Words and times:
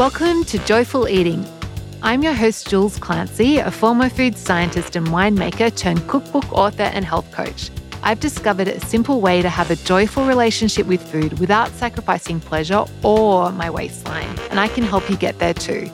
Welcome 0.00 0.44
to 0.44 0.58
Joyful 0.60 1.10
Eating. 1.10 1.44
I'm 2.02 2.22
your 2.22 2.32
host, 2.32 2.70
Jules 2.70 2.96
Clancy, 2.96 3.58
a 3.58 3.70
former 3.70 4.08
food 4.08 4.34
scientist 4.34 4.96
and 4.96 5.08
winemaker 5.08 5.76
turned 5.76 6.08
cookbook 6.08 6.50
author 6.54 6.84
and 6.84 7.04
health 7.04 7.30
coach. 7.32 7.70
I've 8.02 8.18
discovered 8.18 8.66
a 8.66 8.80
simple 8.80 9.20
way 9.20 9.42
to 9.42 9.50
have 9.50 9.70
a 9.70 9.76
joyful 9.76 10.24
relationship 10.24 10.86
with 10.86 11.02
food 11.02 11.38
without 11.38 11.68
sacrificing 11.72 12.40
pleasure 12.40 12.86
or 13.02 13.52
my 13.52 13.68
waistline, 13.68 14.38
and 14.48 14.58
I 14.58 14.68
can 14.68 14.84
help 14.84 15.10
you 15.10 15.18
get 15.18 15.38
there 15.38 15.52
too. 15.52 15.90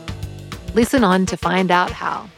Listen 0.72 1.02
on 1.02 1.26
to 1.26 1.36
find 1.36 1.72
out 1.72 1.90
how. 1.90 2.30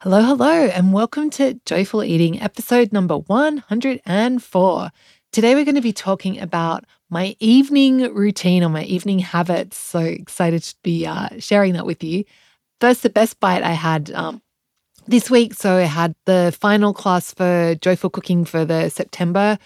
Hello, 0.00 0.22
hello, 0.22 0.64
and 0.68 0.94
welcome 0.94 1.28
to 1.32 1.60
Joyful 1.66 2.02
Eating, 2.02 2.40
episode 2.40 2.90
number 2.90 3.18
104. 3.18 4.90
Today, 5.30 5.54
we're 5.54 5.66
going 5.66 5.74
to 5.74 5.82
be 5.82 5.92
talking 5.92 6.40
about 6.40 6.84
my 7.12 7.36
evening 7.40 8.12
routine 8.14 8.64
or 8.64 8.70
my 8.70 8.84
evening 8.84 9.18
habits. 9.18 9.76
So 9.76 9.98
excited 9.98 10.62
to 10.62 10.74
be 10.82 11.06
uh, 11.06 11.28
sharing 11.38 11.74
that 11.74 11.84
with 11.84 12.02
you. 12.02 12.24
First, 12.80 13.02
the 13.02 13.10
best 13.10 13.38
bite 13.38 13.62
I 13.62 13.72
had 13.72 14.10
um, 14.12 14.40
this 15.06 15.30
week. 15.30 15.52
So 15.52 15.76
I 15.76 15.82
had 15.82 16.14
the 16.24 16.56
final 16.58 16.94
class 16.94 17.34
for 17.34 17.74
Joyful 17.74 18.08
Cooking 18.08 18.46
for 18.46 18.64
the 18.64 18.88
September 18.88 19.58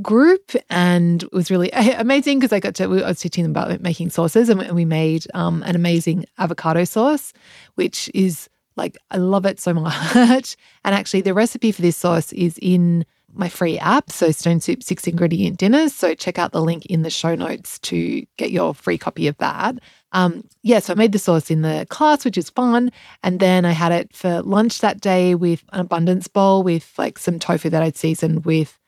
group 0.00 0.52
and 0.70 1.24
it 1.24 1.32
was 1.32 1.50
really 1.50 1.70
amazing 1.72 2.38
because 2.38 2.54
I 2.54 2.58
got 2.58 2.74
to, 2.76 2.84
I 2.84 3.08
was 3.08 3.20
teaching 3.20 3.44
them 3.44 3.52
about 3.52 3.82
making 3.82 4.08
sauces 4.08 4.48
and 4.48 4.72
we 4.72 4.86
made 4.86 5.26
um, 5.34 5.62
an 5.64 5.76
amazing 5.76 6.24
avocado 6.38 6.84
sauce, 6.84 7.34
which 7.74 8.10
is 8.14 8.48
like, 8.76 8.96
I 9.10 9.18
love 9.18 9.44
it 9.44 9.60
so 9.60 9.74
much. 9.74 10.56
and 10.86 10.94
actually, 10.94 11.20
the 11.20 11.34
recipe 11.34 11.70
for 11.70 11.82
this 11.82 11.98
sauce 11.98 12.32
is 12.32 12.58
in 12.62 13.04
my 13.34 13.48
free 13.48 13.78
app, 13.78 14.10
so 14.10 14.30
Stone 14.30 14.60
Soup 14.60 14.82
Six 14.82 15.06
Ingredient 15.06 15.58
Dinners. 15.58 15.94
So 15.94 16.14
check 16.14 16.38
out 16.38 16.52
the 16.52 16.62
link 16.62 16.86
in 16.86 17.02
the 17.02 17.10
show 17.10 17.34
notes 17.34 17.78
to 17.80 18.24
get 18.36 18.50
your 18.50 18.74
free 18.74 18.98
copy 18.98 19.28
of 19.28 19.36
that. 19.38 19.76
Um, 20.12 20.48
yeah, 20.62 20.78
so 20.78 20.92
I 20.92 20.96
made 20.96 21.12
the 21.12 21.18
sauce 21.18 21.50
in 21.50 21.62
the 21.62 21.86
class, 21.90 22.24
which 22.24 22.38
is 22.38 22.50
fun. 22.50 22.90
And 23.22 23.40
then 23.40 23.64
I 23.64 23.72
had 23.72 23.92
it 23.92 24.14
for 24.14 24.42
lunch 24.42 24.80
that 24.80 25.00
day 25.00 25.34
with 25.34 25.62
an 25.72 25.80
abundance 25.80 26.28
bowl 26.28 26.62
with 26.62 26.92
like 26.96 27.18
some 27.18 27.38
tofu 27.38 27.70
that 27.70 27.82
I'd 27.82 27.96
seasoned 27.96 28.44
with 28.44 28.78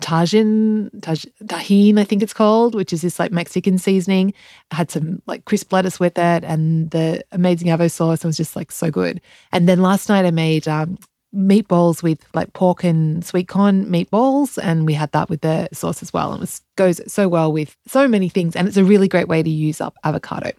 tajin, 0.00 0.90
taj, 1.02 1.26
Tajín, 1.44 1.98
I 1.98 2.04
think 2.04 2.22
it's 2.22 2.32
called, 2.32 2.74
which 2.74 2.92
is 2.92 3.02
this 3.02 3.18
like 3.18 3.32
Mexican 3.32 3.78
seasoning. 3.78 4.32
I 4.70 4.76
had 4.76 4.90
some 4.90 5.22
like 5.26 5.44
crisp 5.44 5.72
lettuce 5.72 6.00
with 6.00 6.18
it 6.18 6.44
and 6.44 6.90
the 6.90 7.22
amazing 7.32 7.68
avo 7.68 7.90
sauce. 7.90 8.24
It 8.24 8.26
was 8.26 8.36
just 8.36 8.56
like 8.56 8.72
so 8.72 8.90
good. 8.90 9.20
And 9.52 9.68
then 9.68 9.82
last 9.82 10.08
night 10.08 10.24
I 10.24 10.30
made 10.30 10.66
um, 10.66 10.98
meatballs 11.34 12.02
with 12.02 12.26
like 12.34 12.52
pork 12.52 12.84
and 12.84 13.24
sweet 13.24 13.48
corn 13.48 13.86
meatballs, 13.86 14.58
and 14.62 14.86
we 14.86 14.94
had 14.94 15.12
that 15.12 15.28
with 15.28 15.42
the 15.42 15.68
sauce 15.72 16.02
as 16.02 16.12
well. 16.12 16.32
And 16.32 16.42
it 16.42 16.60
goes 16.76 17.00
so 17.12 17.28
well 17.28 17.52
with 17.52 17.76
so 17.86 18.08
many 18.08 18.28
things, 18.28 18.56
and 18.56 18.66
it's 18.66 18.76
a 18.76 18.84
really 18.84 19.08
great 19.08 19.28
way 19.28 19.42
to 19.42 19.50
use 19.50 19.80
up 19.80 19.96
avocado. 20.04 20.52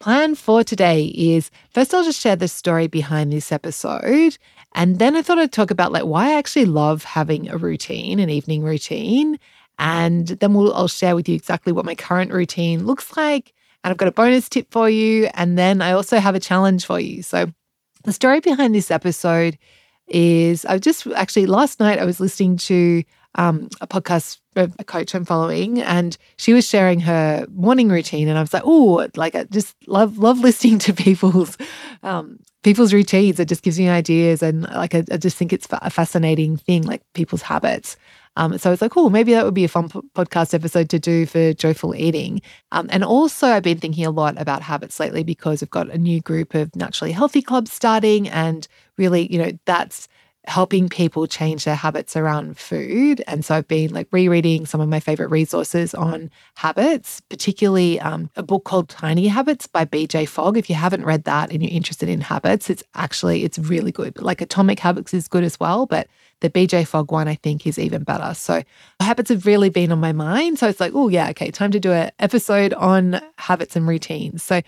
Plan 0.00 0.36
for 0.36 0.62
today 0.62 1.06
is 1.06 1.50
first, 1.70 1.92
I'll 1.92 2.04
just 2.04 2.20
share 2.20 2.36
the 2.36 2.46
story 2.46 2.86
behind 2.86 3.32
this 3.32 3.50
episode. 3.50 4.38
And 4.76 5.00
then 5.00 5.16
I 5.16 5.22
thought 5.22 5.38
I'd 5.38 5.50
talk 5.50 5.72
about 5.72 5.90
like 5.90 6.04
why 6.04 6.28
I 6.28 6.38
actually 6.38 6.66
love 6.66 7.02
having 7.02 7.48
a 7.48 7.56
routine, 7.56 8.20
an 8.20 8.30
evening 8.30 8.62
routine. 8.62 9.40
And 9.80 10.28
then 10.28 10.54
we'll, 10.54 10.72
I'll 10.72 10.86
share 10.86 11.16
with 11.16 11.28
you 11.28 11.34
exactly 11.34 11.72
what 11.72 11.84
my 11.84 11.96
current 11.96 12.32
routine 12.32 12.86
looks 12.86 13.16
like. 13.16 13.52
And 13.82 13.90
I've 13.90 13.96
got 13.96 14.06
a 14.06 14.12
bonus 14.12 14.48
tip 14.48 14.70
for 14.70 14.88
you. 14.88 15.30
And 15.34 15.58
then 15.58 15.82
I 15.82 15.92
also 15.92 16.18
have 16.18 16.36
a 16.36 16.40
challenge 16.40 16.86
for 16.86 17.00
you. 17.00 17.22
So 17.22 17.52
the 18.04 18.12
story 18.12 18.40
behind 18.40 18.74
this 18.74 18.90
episode 18.90 19.58
is 20.06 20.64
I 20.64 20.78
just 20.78 21.06
actually 21.08 21.46
last 21.46 21.80
night 21.80 21.98
I 21.98 22.04
was 22.04 22.20
listening 22.20 22.56
to 22.58 23.02
um, 23.38 23.68
a 23.80 23.86
podcast, 23.86 24.38
a 24.56 24.68
coach 24.84 25.14
I'm 25.14 25.24
following, 25.24 25.80
and 25.80 26.18
she 26.36 26.52
was 26.52 26.68
sharing 26.68 26.98
her 27.00 27.46
morning 27.54 27.88
routine, 27.88 28.26
and 28.26 28.36
I 28.36 28.40
was 28.40 28.52
like, 28.52 28.64
oh, 28.66 29.06
like 29.16 29.36
I 29.36 29.44
just 29.44 29.76
love 29.86 30.18
love 30.18 30.40
listening 30.40 30.80
to 30.80 30.92
people's 31.06 31.56
um, 32.02 32.40
people's 32.64 32.92
routines. 32.92 33.38
It 33.38 33.48
just 33.48 33.62
gives 33.62 33.78
me 33.78 33.88
ideas, 33.88 34.42
and 34.42 34.62
like 34.64 34.94
I, 34.94 35.04
I 35.12 35.16
just 35.16 35.36
think 35.36 35.52
it's 35.52 35.68
a 35.70 35.88
fascinating 35.88 36.56
thing, 36.56 36.82
like 36.82 37.02
people's 37.14 37.42
habits. 37.42 37.96
Um, 38.36 38.58
so 38.58 38.72
it's 38.72 38.82
like, 38.82 38.96
oh, 38.96 39.08
maybe 39.08 39.32
that 39.32 39.44
would 39.44 39.54
be 39.54 39.64
a 39.64 39.68
fun 39.68 39.88
podcast 39.88 40.54
episode 40.54 40.88
to 40.90 40.98
do 41.00 41.26
for 41.26 41.52
joyful 41.54 41.94
eating. 41.94 42.40
Um, 42.70 42.86
and 42.90 43.02
also, 43.02 43.48
I've 43.48 43.64
been 43.64 43.78
thinking 43.78 44.06
a 44.06 44.10
lot 44.10 44.40
about 44.40 44.62
habits 44.62 45.00
lately 45.00 45.24
because 45.24 45.60
I've 45.60 45.70
got 45.70 45.90
a 45.90 45.98
new 45.98 46.20
group 46.20 46.54
of 46.54 46.74
naturally 46.76 47.12
healthy 47.12 47.42
clubs 47.42 47.72
starting, 47.72 48.28
and 48.28 48.66
really, 48.96 49.32
you 49.32 49.38
know, 49.38 49.52
that's 49.64 50.08
helping 50.48 50.88
people 50.88 51.26
change 51.26 51.64
their 51.64 51.74
habits 51.74 52.16
around 52.16 52.56
food. 52.56 53.22
And 53.26 53.44
so 53.44 53.54
I've 53.54 53.68
been 53.68 53.92
like 53.92 54.08
rereading 54.10 54.64
some 54.64 54.80
of 54.80 54.88
my 54.88 54.98
favorite 54.98 55.28
resources 55.28 55.94
on 55.94 56.30
habits, 56.56 57.20
particularly 57.28 58.00
um, 58.00 58.30
a 58.34 58.42
book 58.42 58.64
called 58.64 58.88
Tiny 58.88 59.28
Habits 59.28 59.66
by 59.66 59.84
BJ 59.84 60.26
Fogg. 60.26 60.56
If 60.56 60.70
you 60.70 60.76
haven't 60.76 61.04
read 61.04 61.24
that 61.24 61.52
and 61.52 61.62
you're 61.62 61.70
interested 61.70 62.08
in 62.08 62.22
habits, 62.22 62.70
it's 62.70 62.82
actually 62.94 63.44
it's 63.44 63.58
really 63.58 63.92
good. 63.92 64.20
Like 64.20 64.40
Atomic 64.40 64.80
Habits 64.80 65.12
is 65.12 65.28
good 65.28 65.44
as 65.44 65.60
well, 65.60 65.84
but 65.84 66.08
the 66.40 66.48
BJ 66.48 66.86
Fogg 66.86 67.12
one 67.12 67.28
I 67.28 67.34
think 67.34 67.66
is 67.66 67.78
even 67.78 68.02
better. 68.02 68.32
So 68.32 68.62
habits 69.00 69.28
have 69.28 69.44
really 69.44 69.68
been 69.68 69.92
on 69.92 70.00
my 70.00 70.12
mind. 70.12 70.58
So 70.58 70.66
it's 70.66 70.80
like, 70.80 70.92
oh 70.94 71.08
yeah, 71.08 71.28
okay, 71.30 71.50
time 71.50 71.72
to 71.72 71.80
do 71.80 71.92
an 71.92 72.10
episode 72.18 72.72
on 72.72 73.20
habits 73.36 73.76
and 73.76 73.86
routines. 73.86 74.42
So 74.42 74.62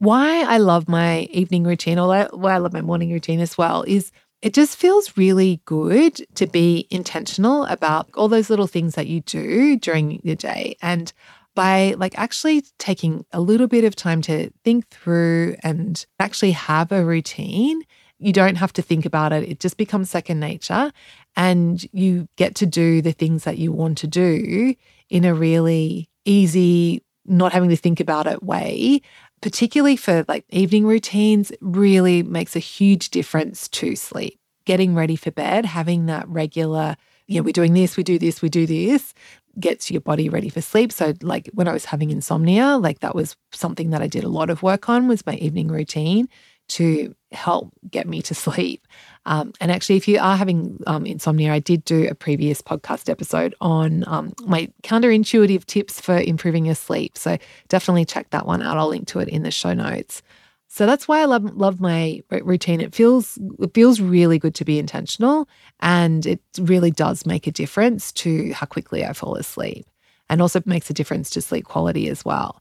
why 0.00 0.42
I 0.42 0.58
love 0.58 0.86
my 0.86 1.20
evening 1.30 1.64
routine, 1.64 1.98
or 1.98 2.26
why 2.26 2.52
I 2.52 2.58
love 2.58 2.74
my 2.74 2.82
morning 2.82 3.10
routine 3.10 3.40
as 3.40 3.56
well, 3.56 3.84
is 3.86 4.12
it 4.44 4.52
just 4.52 4.76
feels 4.76 5.16
really 5.16 5.62
good 5.64 6.20
to 6.34 6.46
be 6.46 6.86
intentional 6.90 7.64
about 7.64 8.10
all 8.12 8.28
those 8.28 8.50
little 8.50 8.66
things 8.66 8.94
that 8.94 9.06
you 9.06 9.22
do 9.22 9.78
during 9.78 10.20
your 10.22 10.36
day. 10.36 10.76
And 10.82 11.10
by 11.54 11.94
like 11.96 12.18
actually 12.18 12.62
taking 12.78 13.24
a 13.32 13.40
little 13.40 13.68
bit 13.68 13.84
of 13.84 13.96
time 13.96 14.20
to 14.22 14.50
think 14.62 14.86
through 14.90 15.56
and 15.62 16.04
actually 16.20 16.50
have 16.52 16.92
a 16.92 17.06
routine, 17.06 17.84
you 18.18 18.34
don't 18.34 18.56
have 18.56 18.74
to 18.74 18.82
think 18.82 19.06
about 19.06 19.32
it. 19.32 19.48
It 19.48 19.60
just 19.60 19.78
becomes 19.78 20.10
second 20.10 20.40
nature. 20.40 20.92
And 21.36 21.82
you 21.94 22.28
get 22.36 22.54
to 22.56 22.66
do 22.66 23.00
the 23.00 23.12
things 23.12 23.44
that 23.44 23.56
you 23.56 23.72
want 23.72 23.96
to 23.98 24.06
do 24.06 24.74
in 25.08 25.24
a 25.24 25.32
really 25.32 26.10
easy, 26.26 27.02
not 27.24 27.54
having 27.54 27.70
to 27.70 27.76
think 27.76 27.98
about 27.98 28.26
it 28.26 28.42
way 28.42 29.00
particularly 29.44 29.94
for 29.94 30.24
like 30.26 30.46
evening 30.48 30.86
routines, 30.86 31.52
really 31.60 32.22
makes 32.22 32.56
a 32.56 32.60
huge 32.60 33.10
difference 33.10 33.68
to 33.68 33.94
sleep. 33.94 34.40
Getting 34.64 34.94
ready 34.94 35.16
for 35.16 35.30
bed, 35.30 35.66
having 35.66 36.06
that 36.06 36.26
regular, 36.28 36.96
you 37.26 37.36
know, 37.36 37.42
we're 37.42 37.52
doing 37.52 37.74
this, 37.74 37.98
we 37.98 38.04
do 38.04 38.18
this, 38.18 38.40
we 38.40 38.48
do 38.48 38.64
this, 38.64 39.12
gets 39.60 39.90
your 39.90 40.00
body 40.00 40.30
ready 40.30 40.48
for 40.48 40.62
sleep. 40.62 40.90
So, 40.90 41.12
like 41.20 41.50
when 41.52 41.68
I 41.68 41.74
was 41.74 41.84
having 41.84 42.10
insomnia, 42.10 42.78
like 42.78 43.00
that 43.00 43.14
was 43.14 43.36
something 43.52 43.90
that 43.90 44.00
I 44.00 44.06
did 44.06 44.24
a 44.24 44.30
lot 44.30 44.48
of 44.48 44.62
work 44.62 44.88
on 44.88 45.08
was 45.08 45.26
my 45.26 45.34
evening 45.34 45.68
routine 45.68 46.26
to 46.68 47.14
help 47.32 47.72
get 47.90 48.06
me 48.06 48.22
to 48.22 48.34
sleep. 48.34 48.86
Um, 49.26 49.52
and 49.60 49.70
actually, 49.70 49.96
if 49.96 50.06
you 50.06 50.18
are 50.18 50.36
having 50.36 50.82
um, 50.86 51.06
insomnia, 51.06 51.52
I 51.52 51.58
did 51.58 51.84
do 51.84 52.06
a 52.08 52.14
previous 52.14 52.60
podcast 52.60 53.08
episode 53.08 53.54
on 53.60 54.04
um, 54.06 54.32
my 54.46 54.70
counterintuitive 54.82 55.64
tips 55.64 56.00
for 56.00 56.18
improving 56.18 56.66
your 56.66 56.74
sleep. 56.74 57.16
So 57.16 57.38
definitely 57.68 58.04
check 58.04 58.30
that 58.30 58.46
one 58.46 58.62
out. 58.62 58.76
I'll 58.76 58.88
link 58.88 59.06
to 59.08 59.20
it 59.20 59.28
in 59.28 59.42
the 59.42 59.50
show 59.50 59.72
notes. 59.72 60.22
So 60.68 60.86
that's 60.86 61.06
why 61.06 61.20
I 61.20 61.26
love 61.26 61.44
love 61.56 61.80
my 61.80 62.20
routine. 62.30 62.80
It 62.80 62.94
feels 62.94 63.38
it 63.60 63.72
feels 63.74 64.00
really 64.00 64.40
good 64.40 64.56
to 64.56 64.64
be 64.64 64.80
intentional, 64.80 65.48
and 65.78 66.26
it 66.26 66.40
really 66.58 66.90
does 66.90 67.24
make 67.24 67.46
a 67.46 67.52
difference 67.52 68.10
to 68.12 68.52
how 68.52 68.66
quickly 68.66 69.04
I 69.04 69.12
fall 69.12 69.36
asleep, 69.36 69.86
and 70.28 70.42
also 70.42 70.60
makes 70.66 70.90
a 70.90 70.94
difference 70.94 71.30
to 71.30 71.42
sleep 71.42 71.66
quality 71.66 72.08
as 72.08 72.24
well. 72.24 72.60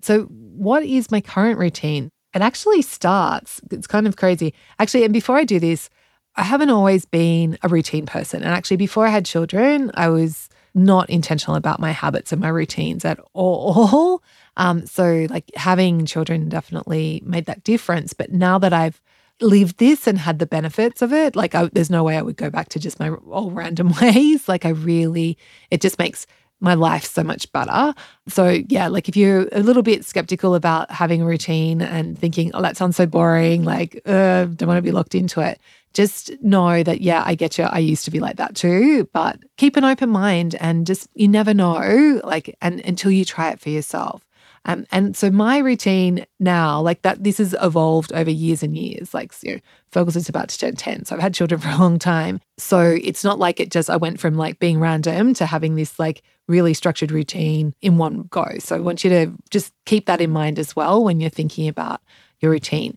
So, 0.00 0.22
what 0.22 0.84
is 0.84 1.10
my 1.10 1.20
current 1.20 1.58
routine? 1.58 2.10
It 2.34 2.42
actually 2.42 2.82
starts, 2.82 3.60
it's 3.70 3.86
kind 3.86 4.06
of 4.06 4.16
crazy. 4.16 4.54
Actually, 4.78 5.04
and 5.04 5.12
before 5.12 5.36
I 5.36 5.44
do 5.44 5.58
this, 5.58 5.90
I 6.36 6.42
haven't 6.44 6.70
always 6.70 7.04
been 7.04 7.58
a 7.62 7.68
routine 7.68 8.06
person. 8.06 8.42
And 8.42 8.52
actually, 8.52 8.76
before 8.76 9.06
I 9.06 9.10
had 9.10 9.24
children, 9.24 9.90
I 9.94 10.08
was 10.08 10.48
not 10.74 11.10
intentional 11.10 11.56
about 11.56 11.80
my 11.80 11.90
habits 11.90 12.30
and 12.32 12.40
my 12.40 12.48
routines 12.48 13.04
at 13.04 13.18
all. 13.32 14.22
Um, 14.56 14.84
so, 14.84 15.26
like 15.30 15.44
having 15.54 16.04
children 16.04 16.48
definitely 16.50 17.22
made 17.24 17.46
that 17.46 17.64
difference. 17.64 18.12
But 18.12 18.32
now 18.32 18.58
that 18.58 18.74
I've 18.74 19.00
lived 19.40 19.78
this 19.78 20.06
and 20.06 20.18
had 20.18 20.38
the 20.38 20.44
benefits 20.44 21.00
of 21.00 21.14
it, 21.14 21.34
like 21.34 21.54
I, 21.54 21.70
there's 21.72 21.88
no 21.88 22.04
way 22.04 22.18
I 22.18 22.22
would 22.22 22.36
go 22.36 22.50
back 22.50 22.68
to 22.70 22.78
just 22.78 23.00
my 23.00 23.10
all 23.10 23.52
random 23.52 23.94
ways. 24.02 24.48
Like 24.48 24.66
I 24.66 24.70
really, 24.70 25.38
it 25.70 25.80
just 25.80 25.98
makes 25.98 26.26
my 26.60 26.74
life 26.74 27.04
so 27.04 27.24
much 27.24 27.50
better. 27.52 27.94
So, 28.28 28.60
yeah, 28.68 28.88
like 28.88 29.08
if 29.08 29.16
you're 29.16 29.48
a 29.52 29.60
little 29.60 29.82
bit 29.82 30.04
skeptical 30.04 30.54
about 30.54 30.90
having 30.90 31.22
a 31.22 31.26
routine 31.26 31.80
and 31.80 32.18
thinking, 32.18 32.50
oh, 32.54 32.62
that 32.62 32.76
sounds 32.76 32.96
so 32.96 33.06
boring, 33.06 33.64
like, 33.64 34.00
uh, 34.06 34.44
don't 34.44 34.68
want 34.68 34.78
to 34.78 34.82
be 34.82 34.92
locked 34.92 35.14
into 35.14 35.40
it, 35.40 35.60
just 35.94 36.30
know 36.42 36.82
that, 36.82 37.00
yeah, 37.00 37.22
I 37.26 37.34
get 37.34 37.58
you. 37.58 37.64
I 37.64 37.78
used 37.78 38.04
to 38.04 38.10
be 38.10 38.20
like 38.20 38.36
that 38.36 38.54
too, 38.54 39.08
but 39.12 39.38
keep 39.56 39.76
an 39.76 39.84
open 39.84 40.10
mind 40.10 40.54
and 40.56 40.86
just, 40.86 41.08
you 41.14 41.28
never 41.28 41.54
know, 41.54 42.20
like, 42.24 42.56
and 42.60 42.80
until 42.80 43.10
you 43.10 43.24
try 43.24 43.50
it 43.50 43.60
for 43.60 43.70
yourself. 43.70 44.24
Um, 44.66 44.86
and 44.92 45.16
so 45.16 45.30
my 45.30 45.58
routine 45.58 46.26
now, 46.38 46.80
like 46.80 47.02
that, 47.02 47.24
this 47.24 47.38
has 47.38 47.54
evolved 47.62 48.12
over 48.12 48.30
years 48.30 48.62
and 48.62 48.76
years. 48.76 49.14
Like, 49.14 49.32
you 49.42 49.60
know, 49.94 50.02
is 50.02 50.28
about 50.28 50.50
to 50.50 50.58
turn 50.58 50.76
10. 50.76 51.06
So 51.06 51.14
I've 51.14 51.22
had 51.22 51.34
children 51.34 51.60
for 51.60 51.68
a 51.68 51.78
long 51.78 51.98
time. 51.98 52.40
So 52.58 52.98
it's 53.02 53.24
not 53.24 53.38
like 53.38 53.58
it 53.58 53.70
just, 53.70 53.88
I 53.88 53.96
went 53.96 54.20
from 54.20 54.36
like 54.36 54.58
being 54.58 54.78
random 54.78 55.32
to 55.34 55.46
having 55.46 55.76
this 55.76 55.98
like 55.98 56.22
really 56.46 56.74
structured 56.74 57.10
routine 57.10 57.72
in 57.80 57.96
one 57.96 58.24
go. 58.30 58.46
So 58.58 58.76
I 58.76 58.80
want 58.80 59.02
you 59.02 59.10
to 59.10 59.32
just 59.50 59.72
keep 59.86 60.06
that 60.06 60.20
in 60.20 60.30
mind 60.30 60.58
as 60.58 60.76
well 60.76 61.02
when 61.02 61.20
you're 61.20 61.30
thinking 61.30 61.68
about 61.68 62.02
your 62.40 62.50
routine. 62.50 62.94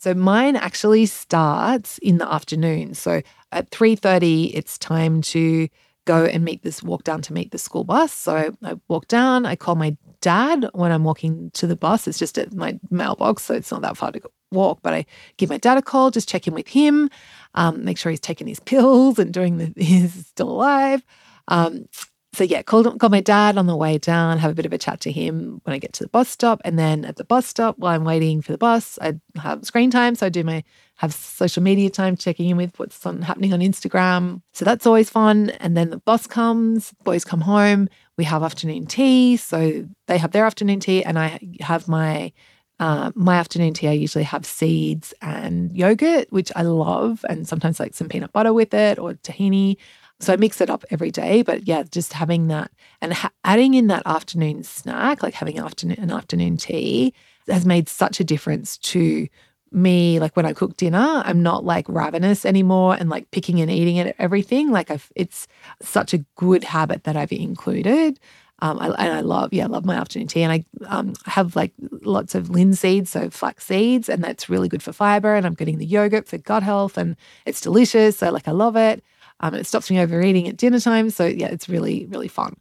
So 0.00 0.14
mine 0.14 0.56
actually 0.56 1.06
starts 1.06 1.98
in 1.98 2.18
the 2.18 2.32
afternoon. 2.32 2.94
So 2.94 3.22
at 3.50 3.70
3:30 3.70 4.52
it's 4.54 4.78
time 4.78 5.22
to 5.22 5.68
go 6.08 6.24
and 6.24 6.42
meet 6.42 6.62
this 6.62 6.82
walk 6.82 7.04
down 7.04 7.20
to 7.20 7.34
meet 7.34 7.50
the 7.50 7.58
school 7.58 7.84
bus. 7.84 8.12
So 8.12 8.34
I 8.64 8.74
walk 8.88 9.08
down, 9.08 9.44
I 9.44 9.56
call 9.56 9.74
my 9.74 9.94
dad 10.22 10.66
when 10.72 10.90
I'm 10.90 11.04
walking 11.04 11.50
to 11.52 11.66
the 11.66 11.76
bus. 11.76 12.08
It's 12.08 12.18
just 12.18 12.38
at 12.38 12.54
my 12.54 12.80
mailbox, 12.90 13.42
so 13.42 13.52
it's 13.52 13.70
not 13.70 13.82
that 13.82 13.98
far 13.98 14.10
to 14.12 14.20
walk, 14.50 14.78
but 14.82 14.94
I 14.94 15.04
give 15.36 15.50
my 15.50 15.58
dad 15.58 15.76
a 15.76 15.82
call, 15.82 16.10
just 16.10 16.26
check 16.26 16.48
in 16.48 16.54
with 16.54 16.66
him, 16.66 17.10
um, 17.54 17.84
make 17.84 17.98
sure 17.98 18.08
he's 18.08 18.20
taking 18.20 18.46
his 18.46 18.58
pills 18.72 19.18
and 19.18 19.34
doing 19.34 19.58
the 19.58 19.72
he's 19.84 20.26
still 20.26 20.50
alive. 20.50 21.04
Um, 21.48 21.88
so 22.34 22.44
yeah, 22.44 22.62
called 22.62 22.98
called 23.00 23.12
my 23.12 23.20
dad 23.20 23.56
on 23.56 23.66
the 23.66 23.76
way 23.76 23.98
down, 23.98 24.38
have 24.38 24.50
a 24.50 24.54
bit 24.54 24.66
of 24.66 24.72
a 24.72 24.78
chat 24.78 25.00
to 25.00 25.12
him 25.12 25.60
when 25.64 25.74
I 25.74 25.78
get 25.78 25.92
to 25.94 26.04
the 26.04 26.10
bus 26.10 26.28
stop, 26.28 26.60
and 26.64 26.78
then 26.78 27.04
at 27.04 27.16
the 27.16 27.24
bus 27.24 27.46
stop 27.46 27.78
while 27.78 27.94
I'm 27.94 28.04
waiting 28.04 28.42
for 28.42 28.52
the 28.52 28.58
bus, 28.58 28.98
I 29.00 29.14
have 29.36 29.64
screen 29.64 29.90
time, 29.90 30.14
so 30.14 30.26
I 30.26 30.28
do 30.28 30.44
my 30.44 30.62
have 30.96 31.14
social 31.14 31.62
media 31.62 31.88
time, 31.90 32.16
checking 32.16 32.50
in 32.50 32.56
with 32.56 32.78
what's 32.78 33.04
on, 33.06 33.22
happening 33.22 33.52
on 33.52 33.60
Instagram. 33.60 34.42
So 34.52 34.64
that's 34.64 34.86
always 34.86 35.08
fun. 35.08 35.50
And 35.60 35.76
then 35.76 35.90
the 35.90 35.98
bus 35.98 36.26
comes, 36.26 36.92
boys 37.04 37.24
come 37.24 37.40
home, 37.40 37.88
we 38.16 38.24
have 38.24 38.42
afternoon 38.42 38.86
tea, 38.86 39.36
so 39.36 39.86
they 40.06 40.18
have 40.18 40.32
their 40.32 40.44
afternoon 40.44 40.80
tea, 40.80 41.04
and 41.04 41.18
I 41.18 41.40
have 41.60 41.88
my 41.88 42.32
uh, 42.80 43.10
my 43.14 43.36
afternoon 43.36 43.74
tea, 43.74 43.88
I 43.88 43.92
usually 43.92 44.24
have 44.24 44.46
seeds 44.46 45.12
and 45.20 45.76
yogurt, 45.76 46.28
which 46.30 46.52
I 46.54 46.62
love, 46.62 47.24
and 47.28 47.48
sometimes 47.48 47.80
like 47.80 47.94
some 47.94 48.08
peanut 48.08 48.32
butter 48.32 48.52
with 48.52 48.72
it 48.72 48.98
or 48.98 49.14
tahini. 49.14 49.76
So 50.20 50.32
I 50.32 50.36
mix 50.36 50.60
it 50.60 50.68
up 50.68 50.84
every 50.90 51.10
day, 51.10 51.42
but 51.42 51.68
yeah, 51.68 51.84
just 51.84 52.12
having 52.12 52.48
that 52.48 52.72
and 53.00 53.12
ha- 53.12 53.30
adding 53.44 53.74
in 53.74 53.86
that 53.86 54.02
afternoon 54.04 54.64
snack, 54.64 55.22
like 55.22 55.34
having 55.34 55.58
afternoon 55.58 55.98
an 56.00 56.10
afternoon 56.10 56.56
tea, 56.56 57.14
has 57.48 57.64
made 57.64 57.88
such 57.88 58.18
a 58.18 58.24
difference 58.24 58.78
to 58.78 59.28
me. 59.70 60.18
Like 60.18 60.34
when 60.36 60.46
I 60.46 60.52
cook 60.52 60.76
dinner, 60.76 61.22
I'm 61.24 61.42
not 61.42 61.64
like 61.64 61.88
ravenous 61.88 62.44
anymore 62.44 62.96
and 62.98 63.08
like 63.08 63.30
picking 63.30 63.60
and 63.60 63.70
eating 63.70 63.96
it 63.96 64.16
everything. 64.18 64.70
Like 64.70 64.90
I've, 64.90 65.10
it's 65.14 65.46
such 65.82 66.12
a 66.14 66.24
good 66.36 66.64
habit 66.64 67.04
that 67.04 67.16
I've 67.16 67.32
included. 67.32 68.18
Um, 68.60 68.78
I, 68.80 68.86
and 68.88 69.12
I 69.14 69.20
love, 69.20 69.52
yeah, 69.52 69.64
I 69.64 69.68
love 69.68 69.84
my 69.84 69.94
afternoon 69.94 70.26
tea. 70.26 70.42
And 70.42 70.52
I 70.52 70.64
um, 70.88 71.14
have 71.26 71.54
like 71.54 71.72
lots 72.02 72.34
of 72.34 72.50
linseed, 72.50 73.06
so 73.06 73.30
flax 73.30 73.66
seeds, 73.66 74.08
and 74.08 74.22
that's 74.24 74.48
really 74.48 74.68
good 74.68 74.82
for 74.82 74.92
fiber. 74.92 75.36
And 75.36 75.46
I'm 75.46 75.54
getting 75.54 75.78
the 75.78 75.86
yogurt 75.86 76.26
for 76.26 76.38
gut 76.38 76.64
health, 76.64 76.98
and 76.98 77.14
it's 77.46 77.60
delicious. 77.60 78.18
So 78.18 78.32
like 78.32 78.48
I 78.48 78.52
love 78.52 78.74
it. 78.74 79.04
Um, 79.40 79.54
it 79.54 79.66
stops 79.66 79.90
me 79.90 80.00
overeating 80.00 80.48
at 80.48 80.56
dinner 80.56 80.80
time. 80.80 81.10
So 81.10 81.26
yeah, 81.26 81.48
it's 81.48 81.68
really, 81.68 82.06
really 82.06 82.28
fun. 82.28 82.56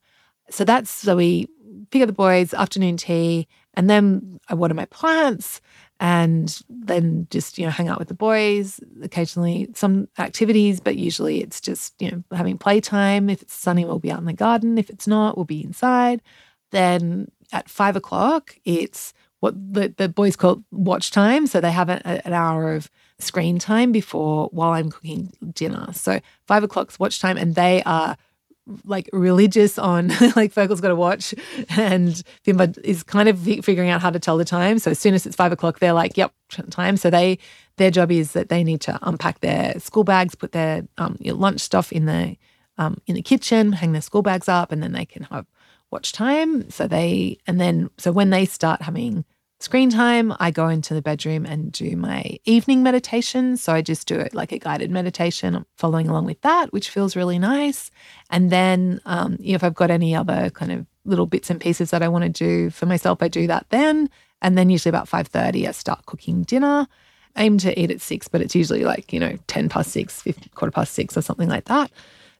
So 0.49 0.63
that's 0.63 0.89
so 0.89 1.15
we 1.15 1.47
pick 1.91 2.01
up 2.01 2.07
the 2.07 2.13
boys, 2.13 2.53
afternoon 2.53 2.97
tea, 2.97 3.47
and 3.73 3.89
then 3.89 4.39
I 4.49 4.53
water 4.53 4.73
my 4.73 4.85
plants 4.85 5.61
and 5.99 6.61
then 6.69 7.27
just, 7.31 7.57
you 7.57 7.65
know, 7.65 7.71
hang 7.71 7.87
out 7.87 7.97
with 7.99 8.07
the 8.07 8.13
boys, 8.13 8.79
occasionally 9.01 9.67
some 9.73 10.07
activities, 10.19 10.79
but 10.79 10.95
usually 10.95 11.41
it's 11.41 11.59
just, 11.59 11.99
you 11.99 12.11
know, 12.11 12.23
having 12.31 12.57
playtime. 12.57 13.29
If 13.29 13.41
it's 13.41 13.55
sunny, 13.55 13.83
we'll 13.83 13.99
be 13.99 14.11
out 14.11 14.19
in 14.19 14.25
the 14.25 14.33
garden. 14.33 14.77
If 14.77 14.89
it's 14.89 15.07
not, 15.07 15.35
we'll 15.35 15.45
be 15.45 15.63
inside. 15.63 16.21
Then 16.71 17.31
at 17.51 17.69
five 17.69 17.95
o'clock, 17.95 18.55
it's 18.63 19.13
what 19.39 19.55
the, 19.73 19.93
the 19.97 20.09
boys 20.09 20.35
call 20.35 20.63
watch 20.71 21.09
time. 21.09 21.47
So 21.47 21.59
they 21.61 21.71
have 21.71 21.89
a, 21.89 22.27
an 22.27 22.33
hour 22.33 22.73
of 22.73 22.91
screen 23.19 23.59
time 23.59 23.91
before 23.91 24.49
while 24.51 24.71
I'm 24.71 24.91
cooking 24.91 25.33
dinner. 25.53 25.87
So 25.93 26.19
five 26.45 26.63
o'clock's 26.63 26.99
watch 26.99 27.19
time, 27.19 27.37
and 27.37 27.55
they 27.55 27.83
are 27.83 28.17
like 28.85 29.09
religious 29.13 29.79
on 29.79 30.07
like 30.35 30.53
Fergal's 30.53 30.81
got 30.81 30.89
to 30.89 30.95
watch, 30.95 31.33
and 31.69 32.21
Finbar 32.45 32.77
is 32.83 33.03
kind 33.03 33.29
of 33.29 33.39
figuring 33.39 33.89
out 33.89 34.01
how 34.01 34.09
to 34.09 34.19
tell 34.19 34.37
the 34.37 34.45
time. 34.45 34.79
So 34.79 34.91
as 34.91 34.99
soon 34.99 35.13
as 35.13 35.25
it's 35.25 35.35
five 35.35 35.51
o'clock, 35.51 35.79
they're 35.79 35.93
like, 35.93 36.17
"Yep, 36.17 36.33
time." 36.69 36.97
So 36.97 37.09
they 37.09 37.39
their 37.77 37.91
job 37.91 38.11
is 38.11 38.33
that 38.33 38.49
they 38.49 38.63
need 38.63 38.81
to 38.81 38.99
unpack 39.01 39.39
their 39.39 39.79
school 39.79 40.03
bags, 40.03 40.35
put 40.35 40.51
their 40.51 40.87
um, 40.97 41.17
lunch 41.21 41.61
stuff 41.61 41.91
in 41.91 42.05
the 42.05 42.35
um, 42.77 43.01
in 43.07 43.15
the 43.15 43.21
kitchen, 43.21 43.71
hang 43.71 43.91
their 43.93 44.01
school 44.01 44.21
bags 44.21 44.49
up, 44.49 44.71
and 44.71 44.83
then 44.83 44.91
they 44.91 45.05
can 45.05 45.23
have 45.23 45.45
watch 45.91 46.11
time. 46.11 46.69
So 46.69 46.87
they 46.87 47.37
and 47.47 47.59
then 47.59 47.89
so 47.97 48.11
when 48.11 48.29
they 48.29 48.45
start 48.45 48.81
having 48.81 49.25
screen 49.59 49.89
time, 49.89 50.33
I 50.39 50.51
go 50.51 50.67
into 50.67 50.93
the 50.93 51.01
bedroom 51.01 51.45
and 51.45 51.71
do 51.71 51.95
my 51.95 52.37
evening 52.45 52.83
meditation. 52.83 53.57
So 53.57 53.73
I 53.73 53.81
just 53.81 54.07
do 54.07 54.15
it 54.15 54.33
like 54.33 54.51
a 54.51 54.59
guided 54.59 54.91
meditation, 54.91 55.65
following 55.77 56.07
along 56.07 56.25
with 56.25 56.41
that, 56.41 56.71
which 56.71 56.89
feels 56.89 57.15
really 57.15 57.39
nice. 57.39 57.91
And 58.29 58.51
then 58.51 59.01
um, 59.05 59.37
if 59.43 59.63
I've 59.63 59.73
got 59.73 59.91
any 59.91 60.15
other 60.15 60.49
kind 60.51 60.71
of 60.71 60.85
little 61.05 61.25
bits 61.25 61.49
and 61.49 61.59
pieces 61.59 61.91
that 61.91 62.03
I 62.03 62.07
want 62.07 62.23
to 62.23 62.29
do 62.29 62.69
for 62.69 62.85
myself, 62.85 63.21
I 63.21 63.27
do 63.27 63.47
that 63.47 63.65
then. 63.69 64.09
And 64.41 64.57
then 64.57 64.69
usually 64.69 64.89
about 64.89 65.09
5.30, 65.09 65.67
I 65.67 65.71
start 65.71 66.05
cooking 66.05 66.43
dinner. 66.43 66.87
I 67.35 67.43
aim 67.43 67.57
to 67.59 67.79
eat 67.79 67.91
at 67.91 68.01
six, 68.01 68.27
but 68.27 68.41
it's 68.41 68.55
usually 68.55 68.83
like, 68.83 69.11
you 69.11 69.19
know, 69.19 69.37
10 69.47 69.69
past 69.69 69.91
six, 69.91 70.21
50, 70.21 70.49
quarter 70.49 70.71
past 70.71 70.93
six 70.93 71.17
or 71.17 71.21
something 71.21 71.49
like 71.49 71.65
that 71.65 71.91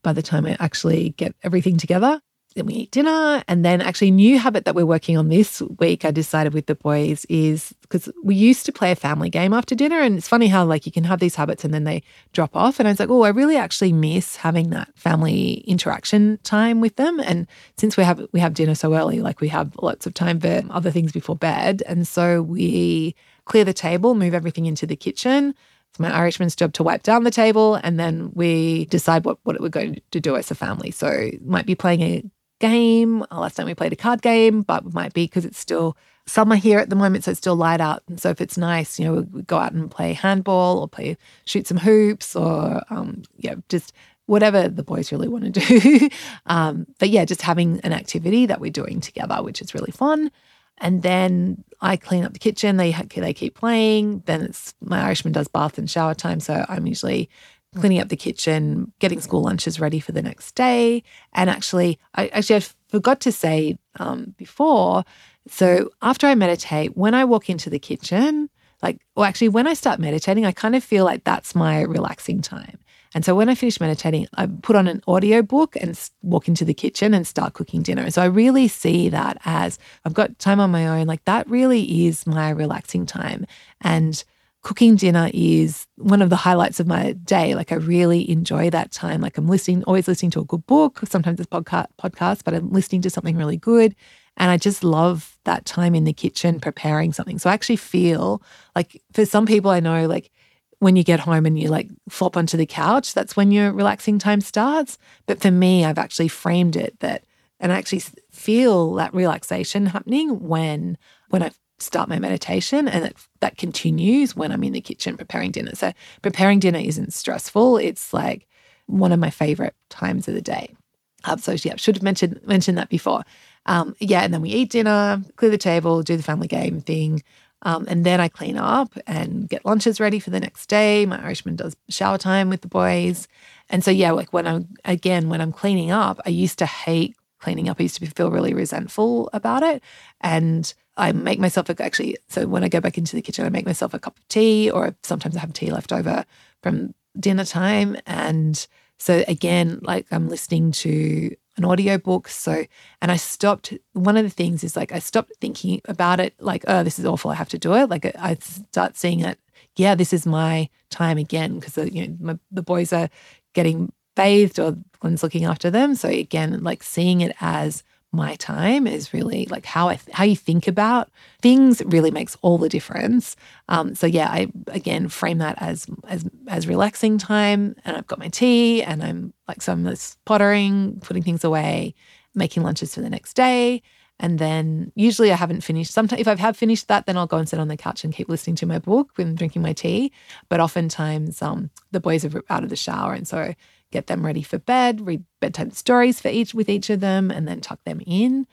by 0.03 0.13
the 0.13 0.21
time 0.21 0.45
I 0.45 0.55
actually 0.59 1.09
get 1.17 1.35
everything 1.43 1.77
together 1.77 2.21
then 2.57 2.65
we 2.65 2.73
eat 2.73 2.91
dinner. 2.91 3.43
And 3.47 3.63
then, 3.63 3.81
actually, 3.81 4.11
new 4.11 4.37
habit 4.37 4.65
that 4.65 4.75
we're 4.75 4.85
working 4.85 5.17
on 5.17 5.29
this 5.29 5.61
week, 5.79 6.03
I 6.03 6.11
decided 6.11 6.53
with 6.53 6.65
the 6.65 6.75
boys 6.75 7.25
is 7.29 7.73
because 7.81 8.09
we 8.23 8.35
used 8.35 8.65
to 8.65 8.71
play 8.71 8.91
a 8.91 8.95
family 8.95 9.29
game 9.29 9.53
after 9.53 9.75
dinner. 9.75 10.01
And 10.01 10.17
it's 10.17 10.27
funny 10.27 10.47
how, 10.47 10.65
like, 10.65 10.85
you 10.85 10.91
can 10.91 11.03
have 11.03 11.19
these 11.19 11.35
habits 11.35 11.63
and 11.63 11.73
then 11.73 11.83
they 11.83 12.03
drop 12.33 12.55
off. 12.55 12.79
And 12.79 12.87
I 12.87 12.91
was 12.91 12.99
like, 12.99 13.09
oh, 13.09 13.21
I 13.21 13.29
really 13.29 13.57
actually 13.57 13.93
miss 13.93 14.35
having 14.35 14.71
that 14.71 14.89
family 14.97 15.63
interaction 15.67 16.39
time 16.43 16.81
with 16.81 16.95
them. 16.95 17.19
And 17.19 17.47
since 17.77 17.95
we 17.95 18.03
have 18.03 18.27
we 18.33 18.39
have 18.39 18.53
dinner 18.53 18.75
so 18.75 18.93
early, 18.95 19.21
like, 19.21 19.39
we 19.39 19.49
have 19.49 19.75
lots 19.81 20.05
of 20.05 20.13
time 20.13 20.39
for 20.39 20.63
other 20.71 20.91
things 20.91 21.11
before 21.11 21.35
bed. 21.35 21.83
And 21.85 22.07
so 22.07 22.41
we 22.41 23.15
clear 23.45 23.63
the 23.63 23.73
table, 23.73 24.15
move 24.15 24.33
everything 24.33 24.65
into 24.65 24.85
the 24.85 24.95
kitchen. 24.95 25.53
It's 25.91 25.99
my 25.99 26.11
Irishman's 26.11 26.55
job 26.55 26.73
to 26.73 26.83
wipe 26.83 27.03
down 27.03 27.23
the 27.23 27.31
table, 27.31 27.75
and 27.75 27.99
then 27.99 28.31
we 28.33 28.85
decide 28.85 29.23
what, 29.25 29.37
what 29.43 29.59
we're 29.61 29.69
going 29.69 30.01
to 30.11 30.19
do 30.19 30.35
as 30.35 30.51
a 30.51 30.55
family. 30.55 30.91
So, 30.91 31.29
might 31.45 31.65
be 31.65 31.75
playing 31.75 32.01
a 32.01 32.23
game. 32.59 33.25
Last 33.31 33.55
time 33.55 33.65
we 33.65 33.75
played 33.75 33.93
a 33.93 33.97
card 33.97 34.21
game, 34.21 34.61
but 34.61 34.85
it 34.85 34.93
might 34.93 35.13
be 35.13 35.25
because 35.25 35.45
it's 35.45 35.59
still 35.59 35.97
summer 36.25 36.55
here 36.55 36.79
at 36.79 36.89
the 36.89 36.95
moment, 36.95 37.23
so 37.23 37.31
it's 37.31 37.39
still 37.39 37.55
light 37.55 37.81
out. 37.81 38.03
And 38.07 38.19
so 38.19 38.29
if 38.29 38.41
it's 38.41 38.57
nice, 38.57 38.99
you 38.99 39.05
know, 39.05 39.27
we 39.31 39.41
go 39.43 39.57
out 39.57 39.73
and 39.73 39.89
play 39.89 40.13
handball 40.13 40.79
or 40.79 40.87
play 40.87 41.17
shoot 41.45 41.67
some 41.67 41.77
hoops 41.77 42.35
or 42.35 42.81
um, 42.89 43.23
yeah, 43.37 43.55
just 43.69 43.93
whatever 44.25 44.67
the 44.67 44.83
boys 44.83 45.11
really 45.11 45.27
want 45.27 45.53
to 45.53 45.59
do. 45.59 46.09
um, 46.45 46.85
but 46.99 47.09
yeah, 47.09 47.25
just 47.25 47.41
having 47.41 47.79
an 47.81 47.93
activity 47.93 48.45
that 48.45 48.59
we're 48.59 48.71
doing 48.71 49.01
together, 49.01 49.41
which 49.41 49.61
is 49.61 49.73
really 49.73 49.91
fun. 49.91 50.31
And 50.79 51.01
then 51.01 51.63
I 51.81 51.97
clean 51.97 52.23
up 52.23 52.33
the 52.33 52.39
kitchen. 52.39 52.77
They 52.77 52.91
they 52.91 53.33
keep 53.33 53.55
playing. 53.55 54.21
Then 54.25 54.41
it's 54.41 54.75
my 54.79 55.01
Irishman 55.01 55.33
does 55.33 55.47
bath 55.47 55.77
and 55.77 55.89
shower 55.89 56.13
time, 56.13 56.39
so 56.39 56.65
I'm 56.69 56.85
usually 56.85 57.29
cleaning 57.75 57.99
up 57.99 58.09
the 58.09 58.15
kitchen, 58.15 58.91
getting 58.99 59.21
school 59.21 59.43
lunches 59.43 59.79
ready 59.79 59.99
for 59.99 60.11
the 60.11 60.21
next 60.21 60.55
day. 60.55 61.03
And 61.33 61.49
actually, 61.49 61.99
I 62.15 62.27
actually 62.29 62.57
I 62.57 62.65
forgot 62.89 63.19
to 63.21 63.31
say 63.31 63.77
um, 63.99 64.33
before. 64.37 65.03
So 65.47 65.89
after 66.01 66.27
I 66.27 66.35
meditate, 66.35 66.97
when 66.97 67.13
I 67.13 67.25
walk 67.25 67.49
into 67.49 67.69
the 67.69 67.79
kitchen, 67.79 68.49
like, 68.81 69.01
well, 69.15 69.25
actually, 69.25 69.49
when 69.49 69.67
I 69.67 69.73
start 69.73 69.99
meditating, 69.99 70.45
I 70.45 70.51
kind 70.51 70.75
of 70.75 70.83
feel 70.83 71.03
like 71.03 71.23
that's 71.23 71.55
my 71.55 71.81
relaxing 71.81 72.41
time. 72.41 72.77
And 73.13 73.25
so 73.25 73.33
when 73.33 73.49
I 73.49 73.55
finish 73.55 73.79
meditating, 73.79 74.27
I 74.35 74.47
put 74.47 74.75
on 74.75 74.87
an 74.87 75.01
audio 75.07 75.41
book 75.41 75.75
and 75.77 75.97
walk 76.21 76.47
into 76.47 76.65
the 76.65 76.73
kitchen 76.73 77.13
and 77.13 77.25
start 77.25 77.53
cooking 77.53 77.81
dinner. 77.81 78.09
So 78.11 78.21
I 78.21 78.25
really 78.25 78.67
see 78.67 79.09
that 79.09 79.37
as 79.45 79.79
I've 80.05 80.13
got 80.13 80.37
time 80.39 80.59
on 80.59 80.71
my 80.71 80.87
own. 80.87 81.07
Like 81.07 81.23
that 81.25 81.49
really 81.49 82.05
is 82.05 82.27
my 82.27 82.49
relaxing 82.49 83.05
time. 83.05 83.45
And 83.81 84.23
cooking 84.67 84.97
dinner 84.97 85.31
is 85.33 85.87
one 85.95 86.21
of 86.21 86.29
the 86.29 86.35
highlights 86.35 86.81
of 86.81 86.87
my 86.87 87.13
day. 87.13 87.55
Like 87.55 87.71
I 87.71 87.75
really 87.75 88.29
enjoy 88.29 88.69
that 88.71 88.91
time. 88.91 89.21
Like 89.21 89.37
I'm 89.37 89.47
listening, 89.47 89.81
always 89.85 90.09
listening 90.09 90.31
to 90.31 90.41
a 90.41 90.43
good 90.43 90.67
book. 90.67 90.99
Sometimes 91.07 91.39
it's 91.39 91.47
podcast, 91.47 91.87
podcast, 91.97 92.43
but 92.43 92.53
I'm 92.53 92.69
listening 92.71 93.01
to 93.03 93.09
something 93.09 93.37
really 93.37 93.55
good. 93.55 93.95
And 94.35 94.51
I 94.51 94.57
just 94.57 94.83
love 94.83 95.37
that 95.45 95.63
time 95.63 95.95
in 95.95 96.03
the 96.03 96.11
kitchen 96.11 96.59
preparing 96.59 97.13
something. 97.13 97.39
So 97.39 97.49
I 97.49 97.53
actually 97.53 97.77
feel 97.77 98.41
like 98.75 99.01
for 99.13 99.25
some 99.25 99.45
people 99.45 99.71
I 99.71 99.79
know, 99.79 100.05
like 100.05 100.31
when 100.79 100.97
you 100.97 101.03
get 101.05 101.21
home 101.21 101.45
and 101.45 101.57
you 101.57 101.69
like 101.69 101.87
flop 102.09 102.35
onto 102.35 102.57
the 102.57 102.65
couch, 102.65 103.13
that's 103.13 103.37
when 103.37 103.53
your 103.53 103.71
relaxing 103.71 104.19
time 104.19 104.41
starts. 104.41 104.97
But 105.27 105.39
for 105.39 105.49
me, 105.49 105.85
I've 105.85 105.97
actually 105.97 106.27
framed 106.27 106.75
it 106.75 106.99
that, 106.99 107.23
and 107.61 107.71
I 107.71 107.77
actually 107.77 108.03
feel 108.33 108.95
that 108.95 109.13
relaxation 109.13 109.85
happening 109.85 110.45
when 110.45 110.97
when 111.29 111.41
I 111.41 111.51
start 111.79 112.09
my 112.09 112.19
meditation 112.19 112.87
and 112.87 113.05
that, 113.05 113.13
that 113.39 113.57
continues 113.57 114.35
when 114.35 114.51
I'm 114.51 114.63
in 114.63 114.73
the 114.73 114.81
kitchen 114.81 115.17
preparing 115.17 115.51
dinner. 115.51 115.75
So 115.75 115.93
preparing 116.21 116.59
dinner 116.59 116.79
isn't 116.79 117.13
stressful. 117.13 117.77
It's 117.77 118.13
like 118.13 118.47
one 118.87 119.11
of 119.11 119.19
my 119.19 119.29
favorite 119.29 119.75
times 119.89 120.27
of 120.27 120.33
the 120.33 120.41
day. 120.41 120.75
Um, 121.23 121.39
so 121.39 121.53
yeah, 121.53 121.75
should 121.75 121.95
have 121.95 122.03
mentioned 122.03 122.39
mentioned 122.45 122.77
that 122.77 122.89
before. 122.89 123.23
Um, 123.65 123.95
yeah, 123.99 124.21
and 124.21 124.33
then 124.33 124.41
we 124.41 124.49
eat 124.49 124.71
dinner, 124.71 125.21
clear 125.35 125.51
the 125.51 125.57
table, 125.57 126.01
do 126.01 126.15
the 126.15 126.23
family 126.23 126.47
game 126.47 126.81
thing. 126.81 127.21
Um, 127.63 127.85
and 127.89 128.05
then 128.05 128.21
I 128.21 128.27
clean 128.27 128.57
up 128.57 128.93
and 129.07 129.49
get 129.49 129.65
lunches 129.65 129.99
ready 129.99 130.19
for 130.19 130.29
the 130.29 130.39
next 130.39 130.67
day. 130.67 131.05
My 131.05 131.21
Irishman 131.21 131.55
does 131.55 131.75
shower 131.89 132.17
time 132.17 132.49
with 132.49 132.61
the 132.61 132.67
boys. 132.67 133.27
And 133.69 133.83
so, 133.83 133.91
yeah, 133.91 134.11
like 134.11 134.31
when 134.31 134.45
I'm, 134.45 134.75
again, 134.85 135.27
when 135.27 135.41
I'm 135.41 135.51
cleaning 135.51 135.91
up, 135.91 136.19
I 136.25 136.29
used 136.29 136.59
to 136.59 136.65
hate 136.65 137.15
cleaning 137.39 137.69
up. 137.69 137.77
I 137.79 137.83
used 137.83 137.99
to 137.99 138.05
feel 138.07 138.31
really 138.31 138.53
resentful 138.53 139.29
about 139.33 139.63
it. 139.63 139.83
And 140.21 140.73
I 140.97 141.11
make 141.11 141.39
myself 141.39 141.69
actually, 141.69 142.17
so 142.27 142.47
when 142.47 142.63
I 142.63 142.69
go 142.69 142.81
back 142.81 142.97
into 142.97 143.15
the 143.15 143.21
kitchen, 143.21 143.45
I 143.45 143.49
make 143.49 143.65
myself 143.65 143.93
a 143.93 143.99
cup 143.99 144.17
of 144.17 144.27
tea, 144.27 144.69
or 144.71 144.95
sometimes 145.03 145.37
I 145.37 145.41
have 145.41 145.53
tea 145.53 145.71
left 145.71 145.91
over 145.91 146.25
from 146.63 146.95
dinner 147.19 147.45
time. 147.45 147.97
And 148.05 148.67
so, 148.97 149.23
again, 149.27 149.79
like 149.83 150.07
I'm 150.11 150.27
listening 150.27 150.71
to 150.71 151.35
an 151.55 151.65
audiobook. 151.65 152.27
So, 152.27 152.65
and 153.01 153.11
I 153.11 153.15
stopped. 153.15 153.73
One 153.93 154.17
of 154.17 154.23
the 154.23 154.29
things 154.29 154.63
is 154.63 154.75
like 154.75 154.91
I 154.91 154.99
stopped 154.99 155.33
thinking 155.39 155.81
about 155.85 156.19
it 156.19 156.33
like, 156.39 156.63
oh, 156.67 156.83
this 156.83 156.97
is 156.97 157.05
awful. 157.05 157.31
I 157.31 157.35
have 157.35 157.49
to 157.49 157.59
do 157.59 157.75
it. 157.75 157.89
Like 157.89 158.05
I 158.17 158.37
start 158.41 158.97
seeing 158.97 159.19
it. 159.19 159.39
Yeah, 159.75 159.93
this 159.93 160.13
is 160.13 160.25
my 160.25 160.69
time 160.89 161.17
again 161.19 161.59
because 161.59 161.77
you 161.93 162.07
know 162.07 162.17
my, 162.19 162.39
the 162.49 162.63
boys 162.63 162.91
are 162.91 163.09
getting 163.53 163.91
bathed 164.17 164.59
or 164.59 164.75
one's 165.01 165.23
looking 165.23 165.45
after 165.45 165.69
them. 165.71 165.95
So 165.95 166.09
again, 166.09 166.61
like 166.63 166.83
seeing 166.83 167.21
it 167.21 167.35
as 167.39 167.83
my 168.11 168.35
time 168.35 168.87
is 168.87 169.13
really 169.13 169.45
like 169.49 169.65
how 169.65 169.89
I 169.89 169.99
how 170.11 170.23
you 170.23 170.35
think 170.35 170.67
about 170.67 171.09
things 171.41 171.81
really 171.85 172.11
makes 172.11 172.37
all 172.41 172.57
the 172.57 172.69
difference. 172.69 173.35
Um, 173.67 173.95
so 173.95 174.07
yeah, 174.07 174.29
I 174.29 174.47
again 174.67 175.09
frame 175.09 175.39
that 175.39 175.57
as 175.61 175.87
as 176.07 176.25
as 176.47 176.67
relaxing 176.67 177.17
time, 177.17 177.75
and 177.85 177.97
I've 177.97 178.07
got 178.07 178.19
my 178.19 178.29
tea, 178.29 178.81
and 178.81 179.03
I'm 179.03 179.33
like 179.47 179.61
so 179.61 179.73
I'm 179.73 179.85
just 179.85 180.23
pottering, 180.25 180.99
putting 181.01 181.23
things 181.23 181.43
away, 181.43 181.93
making 182.33 182.63
lunches 182.63 182.95
for 182.95 183.01
the 183.01 183.09
next 183.09 183.33
day, 183.33 183.83
and 184.19 184.39
then 184.39 184.91
usually 184.95 185.31
I 185.31 185.35
haven't 185.35 185.61
finished. 185.61 185.91
Sometimes 185.91 186.21
if 186.21 186.27
I 186.29 186.35
have 186.37 186.55
finished 186.55 186.87
that, 186.87 187.05
then 187.05 187.17
I'll 187.17 187.27
go 187.27 187.37
and 187.37 187.47
sit 187.47 187.59
on 187.59 187.67
the 187.67 187.77
couch 187.77 188.05
and 188.05 188.13
keep 188.13 188.29
listening 188.29 188.55
to 188.57 188.65
my 188.65 188.79
book 188.79 189.11
when 189.15 189.35
drinking 189.35 189.61
my 189.61 189.73
tea. 189.73 190.13
But 190.49 190.61
oftentimes, 190.61 191.41
um, 191.41 191.69
the 191.91 191.99
boys 191.99 192.23
are 192.23 192.43
out 192.49 192.63
of 192.63 192.69
the 192.69 192.75
shower, 192.77 193.13
and 193.13 193.27
so 193.27 193.53
get 193.91 194.07
them 194.07 194.25
ready 194.25 194.41
for 194.41 194.57
bed, 194.57 195.05
read 195.05 195.23
bedtime 195.39 195.71
stories 195.71 196.19
for 196.19 196.29
each 196.29 196.53
with 196.53 196.69
each 196.69 196.89
of 196.89 196.99
them, 196.99 197.31
and 197.31 197.47
then 197.47 197.61
tuck 197.61 197.83
them 197.83 198.01
in. 198.05 198.47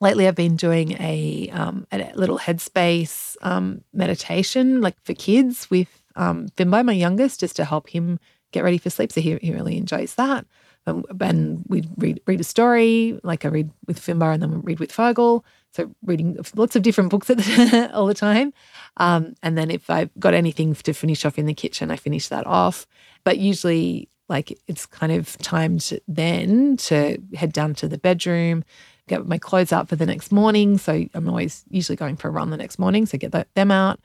Lately, 0.00 0.28
I've 0.28 0.34
been 0.34 0.56
doing 0.56 0.92
a, 0.92 1.48
um, 1.52 1.86
a 1.90 2.12
little 2.14 2.38
headspace 2.38 3.36
um, 3.40 3.82
meditation, 3.92 4.82
like 4.82 4.96
for 5.02 5.14
kids 5.14 5.70
with 5.70 6.02
um, 6.16 6.48
my 6.58 6.92
youngest, 6.92 7.40
just 7.40 7.56
to 7.56 7.64
help 7.64 7.88
him 7.88 8.18
get 8.52 8.64
ready 8.64 8.78
for 8.78 8.90
sleep. 8.90 9.12
So 9.12 9.20
he, 9.20 9.38
he 9.40 9.52
really 9.52 9.76
enjoys 9.76 10.14
that. 10.14 10.46
Um, 10.86 11.04
and 11.20 11.64
we 11.66 11.82
read 11.96 12.20
read 12.26 12.40
a 12.40 12.44
story, 12.44 13.18
like 13.24 13.44
I 13.44 13.48
read 13.48 13.70
with 13.86 14.00
Finbar 14.00 14.32
and 14.32 14.42
then 14.42 14.50
we 14.50 14.58
read 14.58 14.78
with 14.78 14.92
Fergal. 14.92 15.42
So 15.72 15.92
reading 16.04 16.38
lots 16.54 16.76
of 16.76 16.82
different 16.82 17.10
books 17.10 17.26
the, 17.38 17.90
all 17.92 18.06
the 18.06 18.14
time. 18.14 18.52
Um, 18.96 19.34
and 19.42 19.58
then 19.58 19.70
if 19.70 19.90
I've 19.90 20.10
got 20.18 20.32
anything 20.32 20.74
to 20.74 20.92
finish 20.92 21.24
off 21.24 21.38
in 21.38 21.46
the 21.46 21.54
kitchen, 21.54 21.90
I 21.90 21.96
finish 21.96 22.28
that 22.28 22.46
off. 22.46 22.86
But 23.24 23.38
usually 23.38 24.08
like 24.28 24.58
it's 24.66 24.86
kind 24.86 25.12
of 25.12 25.36
timed 25.38 25.98
then 26.08 26.76
to 26.78 27.18
head 27.34 27.52
down 27.52 27.74
to 27.76 27.88
the 27.88 27.98
bedroom, 27.98 28.64
get 29.08 29.26
my 29.26 29.38
clothes 29.38 29.72
out 29.72 29.88
for 29.88 29.96
the 29.96 30.06
next 30.06 30.32
morning. 30.32 30.78
So 30.78 31.06
I'm 31.14 31.28
always 31.28 31.64
usually 31.70 31.96
going 31.96 32.16
for 32.16 32.28
a 32.28 32.30
run 32.30 32.50
the 32.50 32.56
next 32.56 32.78
morning. 32.78 33.06
So 33.06 33.18
get 33.18 33.32
them 33.54 33.70
out, 33.70 34.00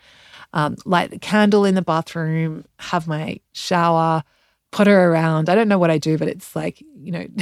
um, 0.53 0.75
light 0.85 1.09
the 1.09 1.19
candle 1.19 1.65
in 1.65 1.75
the 1.75 1.81
bathroom, 1.81 2.65
have 2.79 3.07
my 3.07 3.39
shower, 3.53 4.23
potter 4.71 5.11
around. 5.11 5.49
I 5.49 5.55
don't 5.55 5.67
know 5.67 5.77
what 5.77 5.91
I 5.91 5.97
do, 5.97 6.17
but 6.17 6.27
it's 6.27 6.55
like, 6.55 6.81
you 6.81 7.11
know, 7.11 7.25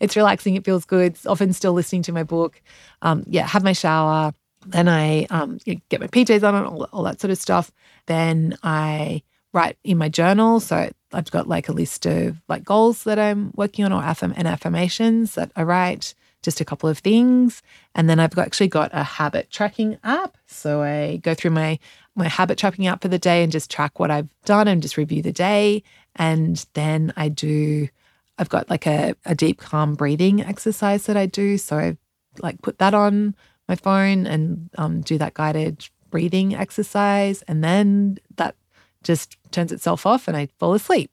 it's 0.00 0.16
relaxing. 0.16 0.54
It 0.56 0.64
feels 0.64 0.84
good. 0.84 1.12
It's 1.12 1.26
often 1.26 1.52
still 1.52 1.72
listening 1.72 2.02
to 2.02 2.12
my 2.12 2.22
book. 2.22 2.60
Um, 3.02 3.24
yeah, 3.26 3.46
have 3.46 3.64
my 3.64 3.72
shower. 3.72 4.34
Then 4.66 4.88
I 4.88 5.24
um, 5.24 5.58
get 5.88 6.00
my 6.00 6.06
PJs 6.06 6.46
on 6.46 6.54
and 6.54 6.66
all, 6.66 6.84
all 6.92 7.02
that 7.04 7.20
sort 7.20 7.30
of 7.30 7.38
stuff. 7.38 7.70
Then 8.06 8.56
I 8.62 9.22
write 9.54 9.78
in 9.84 9.96
my 9.96 10.08
journal. 10.08 10.60
So 10.60 10.90
I've 11.12 11.30
got 11.30 11.48
like 11.48 11.68
a 11.68 11.72
list 11.72 12.04
of 12.06 12.42
like 12.48 12.64
goals 12.64 13.04
that 13.04 13.18
I'm 13.18 13.52
working 13.54 13.84
on 13.84 13.92
or 13.92 14.04
affirm 14.04 14.34
and 14.36 14.48
affirmations 14.48 15.36
that 15.36 15.52
I 15.56 15.62
write, 15.62 16.12
just 16.42 16.60
a 16.60 16.64
couple 16.64 16.88
of 16.88 16.98
things. 16.98 17.62
And 17.94 18.10
then 18.10 18.18
I've 18.20 18.36
actually 18.36 18.68
got 18.68 18.90
a 18.92 19.04
habit 19.04 19.50
tracking 19.50 19.96
app. 20.02 20.36
So 20.46 20.82
I 20.82 21.16
go 21.18 21.32
through 21.34 21.52
my 21.52 21.78
my 22.16 22.28
habit 22.28 22.58
tracking 22.58 22.86
app 22.86 23.02
for 23.02 23.08
the 23.08 23.18
day 23.18 23.42
and 23.42 23.50
just 23.50 23.70
track 23.70 23.98
what 23.98 24.10
I've 24.10 24.28
done 24.44 24.68
and 24.68 24.82
just 24.82 24.96
review 24.96 25.22
the 25.22 25.32
day. 25.32 25.82
And 26.16 26.64
then 26.74 27.12
I 27.16 27.28
do 27.28 27.88
I've 28.36 28.48
got 28.48 28.68
like 28.68 28.86
a, 28.86 29.14
a 29.24 29.34
deep 29.34 29.58
calm 29.58 29.94
breathing 29.94 30.42
exercise 30.42 31.06
that 31.06 31.16
I 31.16 31.26
do. 31.26 31.56
So 31.58 31.78
I 31.78 31.96
like 32.40 32.60
put 32.62 32.78
that 32.78 32.92
on 32.92 33.36
my 33.68 33.76
phone 33.76 34.26
and 34.26 34.68
um, 34.76 35.00
do 35.00 35.16
that 35.18 35.34
guided 35.34 35.88
breathing 36.10 36.54
exercise. 36.54 37.42
And 37.42 37.62
then 37.62 38.18
that 38.36 38.56
just 39.04 39.36
turns 39.50 39.72
itself 39.72 40.06
off 40.06 40.26
and 40.28 40.36
I 40.36 40.48
fall 40.58 40.74
asleep. 40.74 41.10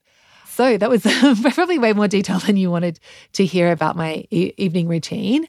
So 0.48 0.78
that 0.78 0.90
was 0.90 1.04
probably 1.54 1.80
way 1.80 1.94
more 1.94 2.08
detail 2.08 2.40
than 2.40 2.58
you 2.58 2.70
wanted 2.70 3.00
to 3.34 3.46
hear 3.46 3.72
about 3.72 3.96
my 3.96 4.26
e- 4.32 4.54
evening 4.58 4.88
routine. 4.88 5.48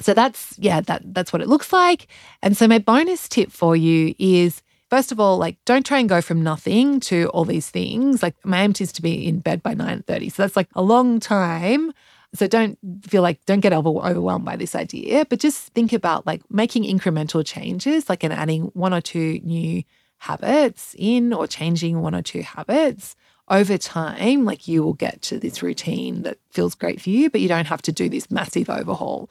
So 0.00 0.12
that's 0.12 0.58
yeah, 0.58 0.80
that 0.82 1.02
that's 1.14 1.32
what 1.32 1.40
it 1.40 1.48
looks 1.48 1.72
like. 1.72 2.08
And 2.42 2.56
so 2.56 2.68
my 2.68 2.78
bonus 2.78 3.28
tip 3.28 3.50
for 3.50 3.76
you 3.76 4.14
is 4.18 4.62
first 4.90 5.12
of 5.12 5.20
all, 5.20 5.38
like 5.38 5.56
don't 5.64 5.86
try 5.86 5.98
and 5.98 6.08
go 6.08 6.20
from 6.20 6.42
nothing 6.42 7.00
to 7.00 7.28
all 7.28 7.44
these 7.44 7.70
things. 7.70 8.22
Like 8.22 8.34
my 8.44 8.62
aim 8.62 8.74
is 8.78 8.92
to 8.92 9.02
be 9.02 9.26
in 9.26 9.38
bed 9.38 9.62
by 9.62 9.74
9:30. 9.74 10.32
So 10.32 10.42
that's 10.42 10.56
like 10.56 10.68
a 10.74 10.82
long 10.82 11.20
time. 11.20 11.92
So 12.34 12.48
don't 12.48 12.76
feel 13.06 13.22
like 13.22 13.44
don't 13.46 13.60
get 13.60 13.72
over, 13.72 13.90
overwhelmed 13.90 14.44
by 14.44 14.56
this 14.56 14.74
idea, 14.74 15.24
but 15.24 15.38
just 15.38 15.72
think 15.72 15.92
about 15.92 16.26
like 16.26 16.42
making 16.50 16.82
incremental 16.82 17.46
changes, 17.46 18.08
like 18.08 18.24
and 18.24 18.32
adding 18.32 18.64
one 18.74 18.92
or 18.92 19.00
two 19.00 19.38
new 19.44 19.84
habits 20.18 20.94
in 20.98 21.32
or 21.32 21.46
changing 21.46 22.00
one 22.00 22.14
or 22.14 22.22
two 22.22 22.42
habits 22.42 23.16
over 23.48 23.76
time, 23.76 24.44
like 24.44 24.66
you 24.66 24.82
will 24.82 24.94
get 24.94 25.20
to 25.22 25.38
this 25.38 25.62
routine 25.62 26.22
that 26.22 26.38
feels 26.50 26.74
great 26.74 27.00
for 27.00 27.10
you, 27.10 27.28
but 27.28 27.40
you 27.40 27.48
don't 27.48 27.66
have 27.66 27.82
to 27.82 27.92
do 27.92 28.08
this 28.08 28.30
massive 28.30 28.70
overhaul. 28.70 29.30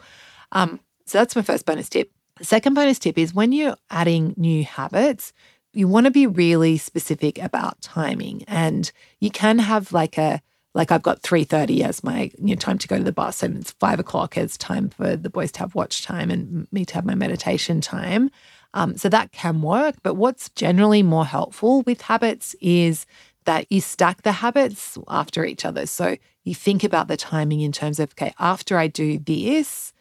Um, 0.51 0.79
so 1.05 1.17
that's 1.17 1.35
my 1.35 1.41
first 1.41 1.65
bonus 1.65 1.89
tip. 1.89 2.11
The 2.37 2.45
second 2.45 2.73
bonus 2.73 2.99
tip 2.99 3.17
is 3.17 3.33
when 3.33 3.51
you're 3.51 3.77
adding 3.89 4.33
new 4.37 4.63
habits, 4.63 5.33
you 5.73 5.87
want 5.87 6.05
to 6.05 6.11
be 6.11 6.27
really 6.27 6.77
specific 6.77 7.39
about 7.39 7.81
timing. 7.81 8.43
And 8.47 8.91
you 9.19 9.31
can 9.31 9.59
have 9.59 9.91
like 9.91 10.17
a 10.17 10.41
like 10.75 10.91
I've 10.91 11.03
got 11.03 11.21
3.30 11.21 11.81
as 11.81 12.03
my 12.03 12.31
you 12.39 12.55
know, 12.55 12.55
time 12.55 12.79
to 12.79 12.87
go 12.87 12.97
to 12.97 13.03
the 13.03 13.11
bus 13.11 13.43
and 13.43 13.57
it's 13.57 13.71
five 13.73 13.99
o'clock 13.99 14.37
as 14.37 14.57
time 14.57 14.89
for 14.89 15.15
the 15.15 15.29
boys 15.29 15.51
to 15.53 15.59
have 15.59 15.75
watch 15.75 16.03
time 16.03 16.31
and 16.31 16.67
me 16.71 16.83
to 16.85 16.95
have 16.95 17.05
my 17.05 17.13
meditation 17.13 17.79
time. 17.79 18.31
Um, 18.73 18.97
so 18.97 19.09
that 19.09 19.31
can 19.31 19.61
work. 19.61 19.95
But 20.03 20.15
what's 20.15 20.49
generally 20.49 21.03
more 21.03 21.25
helpful 21.25 21.83
with 21.83 22.01
habits 22.01 22.55
is 22.59 23.05
that 23.45 23.67
you 23.69 23.81
stack 23.81 24.23
the 24.23 24.31
habits 24.31 24.97
after 25.07 25.45
each 25.45 25.65
other. 25.65 25.85
So 25.85 26.17
you 26.43 26.55
think 26.55 26.83
about 26.83 27.07
the 27.07 27.17
timing 27.17 27.61
in 27.61 27.71
terms 27.71 27.99
of, 27.99 28.11
okay, 28.11 28.33
after 28.39 28.77
I 28.77 28.87
do 28.87 29.19
this, 29.19 29.93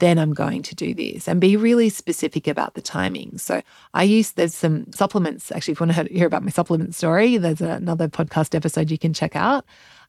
then 0.00 0.18
I'm 0.18 0.32
going 0.32 0.62
to 0.62 0.74
do 0.74 0.94
this 0.94 1.28
and 1.28 1.40
be 1.40 1.56
really 1.56 1.90
specific 1.90 2.46
about 2.46 2.74
the 2.74 2.80
timing. 2.80 3.36
So 3.38 3.62
I 3.92 4.04
use, 4.04 4.32
there's 4.32 4.54
some 4.54 4.90
supplements. 4.92 5.52
Actually, 5.52 5.72
if 5.72 5.80
you 5.80 5.86
want 5.86 6.08
to 6.08 6.14
hear 6.14 6.26
about 6.26 6.42
my 6.42 6.50
supplement 6.50 6.94
story, 6.94 7.36
there's 7.36 7.60
another 7.60 8.08
podcast 8.08 8.54
episode 8.54 8.90
you 8.90 8.98
can 8.98 9.12
check 9.12 9.36
out. 9.36 9.64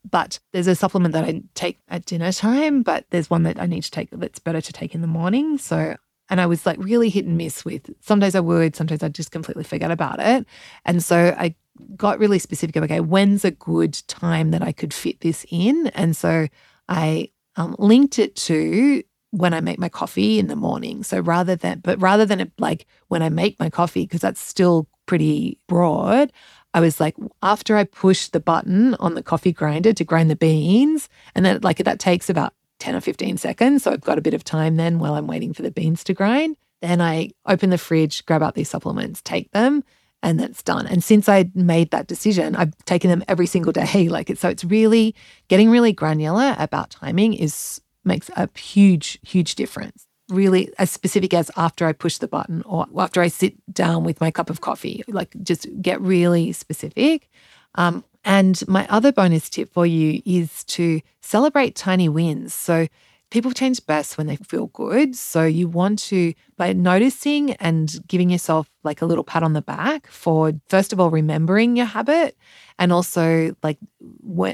But 0.09 0.39
there's 0.51 0.67
a 0.67 0.75
supplement 0.75 1.13
that 1.13 1.25
I 1.25 1.43
take 1.53 1.79
at 1.89 2.05
dinner 2.05 2.31
time, 2.31 2.83
but 2.83 3.05
there's 3.09 3.29
one 3.29 3.43
that 3.43 3.59
I 3.59 3.67
need 3.67 3.83
to 3.83 3.91
take 3.91 4.09
that's 4.11 4.39
better 4.39 4.61
to 4.61 4.73
take 4.73 4.95
in 4.95 5.01
the 5.01 5.07
morning. 5.07 5.57
So 5.57 5.97
and 6.31 6.39
I 6.39 6.45
was 6.45 6.65
like 6.65 6.77
really 6.79 7.09
hit 7.09 7.25
and 7.25 7.37
miss 7.37 7.63
with 7.65 7.93
some 7.99 8.19
days 8.19 8.35
I 8.35 8.39
would, 8.39 8.75
sometimes 8.75 9.03
I'd 9.03 9.13
just 9.13 9.31
completely 9.31 9.65
forget 9.65 9.91
about 9.91 10.19
it. 10.19 10.47
And 10.85 11.03
so 11.03 11.35
I 11.37 11.55
got 11.97 12.19
really 12.19 12.39
specific 12.39 12.77
of, 12.77 12.83
okay, 12.83 13.01
when's 13.01 13.43
a 13.43 13.51
good 13.51 14.01
time 14.07 14.51
that 14.51 14.63
I 14.63 14.71
could 14.71 14.93
fit 14.93 15.19
this 15.19 15.45
in? 15.51 15.87
And 15.87 16.15
so 16.15 16.47
I 16.87 17.31
um, 17.57 17.75
linked 17.77 18.17
it 18.17 18.37
to 18.37 19.03
when 19.31 19.53
I 19.53 19.59
make 19.59 19.77
my 19.77 19.89
coffee 19.89 20.39
in 20.39 20.47
the 20.47 20.55
morning. 20.55 21.03
So 21.03 21.19
rather 21.19 21.57
than, 21.57 21.79
but 21.79 22.01
rather 22.01 22.25
than 22.25 22.39
it, 22.39 22.51
like 22.57 22.87
when 23.09 23.21
I 23.21 23.27
make 23.27 23.59
my 23.59 23.69
coffee, 23.69 24.03
because 24.03 24.21
that's 24.21 24.41
still 24.41 24.87
pretty 25.07 25.59
broad, 25.67 26.31
I 26.73 26.79
was 26.79 27.01
like, 27.01 27.15
after 27.41 27.75
I 27.75 27.83
push 27.83 28.29
the 28.29 28.39
button 28.39 28.95
on 28.95 29.15
the 29.15 29.23
coffee 29.23 29.51
grinder 29.51 29.91
to 29.91 30.05
grind 30.05 30.29
the 30.29 30.37
beans, 30.37 31.09
and 31.35 31.45
then 31.45 31.59
like 31.61 31.79
that 31.79 31.99
takes 31.99 32.29
about 32.29 32.53
10 32.81 32.95
or 32.95 33.01
15 33.01 33.37
seconds. 33.37 33.83
So 33.83 33.91
I've 33.91 34.01
got 34.01 34.17
a 34.17 34.21
bit 34.21 34.33
of 34.33 34.43
time 34.43 34.75
then 34.75 34.97
while 34.99 35.13
I'm 35.13 35.27
waiting 35.27 35.53
for 35.53 35.61
the 35.61 35.71
beans 35.71 36.03
to 36.05 36.13
grind. 36.13 36.57
Then 36.81 36.99
I 36.99 37.29
open 37.45 37.69
the 37.69 37.77
fridge, 37.77 38.25
grab 38.25 38.41
out 38.41 38.55
these 38.55 38.69
supplements, 38.69 39.21
take 39.21 39.51
them, 39.51 39.83
and 40.23 40.39
that's 40.39 40.63
done. 40.63 40.87
And 40.87 41.03
since 41.03 41.29
I 41.29 41.51
made 41.53 41.91
that 41.91 42.07
decision, 42.07 42.55
I've 42.55 42.75
taken 42.85 43.11
them 43.11 43.23
every 43.27 43.45
single 43.45 43.71
day. 43.71 44.07
Like 44.11 44.31
it's 44.31 44.41
so 44.41 44.49
it's 44.49 44.63
really 44.63 45.15
getting 45.47 45.69
really 45.69 45.93
granular 45.93 46.55
about 46.57 46.89
timing 46.89 47.33
is 47.33 47.81
makes 48.03 48.29
a 48.35 48.49
huge, 48.57 49.19
huge 49.21 49.53
difference. 49.53 50.07
Really 50.29 50.73
as 50.79 50.89
specific 50.89 51.35
as 51.35 51.51
after 51.55 51.85
I 51.85 51.93
push 51.93 52.17
the 52.17 52.27
button 52.27 52.63
or 52.65 52.87
after 52.97 53.21
I 53.21 53.27
sit 53.27 53.53
down 53.71 54.03
with 54.03 54.19
my 54.19 54.31
cup 54.31 54.49
of 54.49 54.61
coffee. 54.61 55.03
Like 55.07 55.35
just 55.43 55.67
get 55.81 56.01
really 56.01 56.51
specific. 56.51 57.29
Um, 57.75 58.03
and 58.23 58.65
my 58.67 58.87
other 58.89 59.11
bonus 59.11 59.49
tip 59.49 59.73
for 59.73 59.85
you 59.85 60.21
is 60.25 60.63
to 60.65 61.01
celebrate 61.21 61.75
tiny 61.75 62.09
wins. 62.09 62.53
So 62.53 62.87
people 63.31 63.51
change 63.51 63.85
best 63.85 64.17
when 64.17 64.27
they 64.27 64.35
feel 64.35 64.67
good. 64.67 65.15
So 65.15 65.45
you 65.45 65.69
want 65.69 65.99
to, 65.99 66.33
by 66.57 66.73
noticing 66.73 67.53
and 67.53 67.89
giving 68.05 68.29
yourself 68.29 68.69
like 68.83 69.01
a 69.01 69.05
little 69.05 69.23
pat 69.23 69.41
on 69.41 69.53
the 69.53 69.61
back 69.61 70.07
for, 70.07 70.51
first 70.67 70.91
of 70.91 70.99
all, 70.99 71.09
remembering 71.09 71.77
your 71.77 71.85
habit. 71.85 72.37
And 72.77 72.91
also, 72.91 73.55
like, 73.63 73.77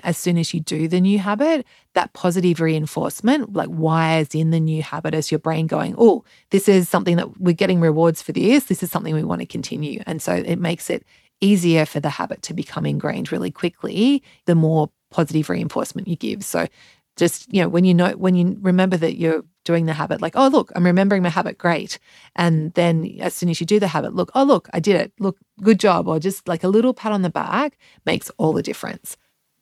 as 0.04 0.18
soon 0.18 0.38
as 0.38 0.54
you 0.54 0.60
do 0.60 0.88
the 0.88 1.02
new 1.02 1.18
habit, 1.18 1.66
that 1.94 2.14
positive 2.14 2.60
reinforcement, 2.60 3.54
like, 3.54 3.70
wires 3.70 4.36
in 4.36 4.52
the 4.52 4.60
new 4.60 4.84
habit 4.84 5.16
as 5.16 5.32
your 5.32 5.40
brain 5.40 5.66
going, 5.66 5.96
oh, 5.98 6.24
this 6.52 6.70
is 6.70 6.88
something 6.88 7.16
that 7.16 7.40
we're 7.42 7.54
getting 7.54 7.80
rewards 7.80 8.22
for 8.22 8.32
this. 8.32 8.66
This 8.66 8.84
is 8.84 8.92
something 8.92 9.16
we 9.16 9.24
want 9.24 9.42
to 9.42 9.48
continue. 9.48 10.04
And 10.06 10.22
so 10.22 10.34
it 10.34 10.60
makes 10.60 10.90
it 10.90 11.04
easier 11.42 11.86
for 11.86 12.00
the 12.00 12.10
habit 12.10 12.42
to 12.44 12.54
become 12.54 12.86
ingrained 12.86 13.32
really 13.32 13.52
quickly 13.52 14.24
the 14.46 14.56
more 14.56 14.90
positive 15.12 15.50
reinforcement 15.50 16.08
you 16.08 16.16
give. 16.16 16.44
So 16.44 16.68
just 17.16 17.52
you 17.52 17.62
know 17.62 17.70
when 17.70 17.84
you 17.84 17.94
know 17.94 18.12
when 18.12 18.36
you 18.36 18.58
remember 18.62 18.96
that 18.98 19.18
you're 19.18 19.44
doing 19.66 19.88
the 19.88 19.94
habit 19.94 20.22
like 20.22 20.34
oh 20.36 20.48
look 20.48 20.72
i'm 20.76 20.86
remembering 20.86 21.24
my 21.24 21.30
habit 21.30 21.58
great. 21.58 22.00
And 22.36 22.74
then 22.76 23.18
as 23.20 23.34
soon 23.34 23.50
as 23.50 23.60
you 23.60 23.66
do 23.66 23.80
the 23.80 23.88
habit 23.88 24.14
look 24.16 24.32
oh 24.36 24.44
look 24.44 24.70
i 24.74 24.80
did 24.80 24.96
it. 24.96 25.14
Look 25.20 25.38
good 25.62 25.80
job. 25.80 26.08
Or 26.08 26.20
just 26.20 26.48
like 26.48 26.64
a 26.64 26.68
little 26.70 26.94
pat 26.94 27.12
on 27.12 27.22
the 27.22 27.30
back 27.30 27.78
makes 28.06 28.30
all 28.38 28.54
the 28.54 28.64
difference. 28.64 29.18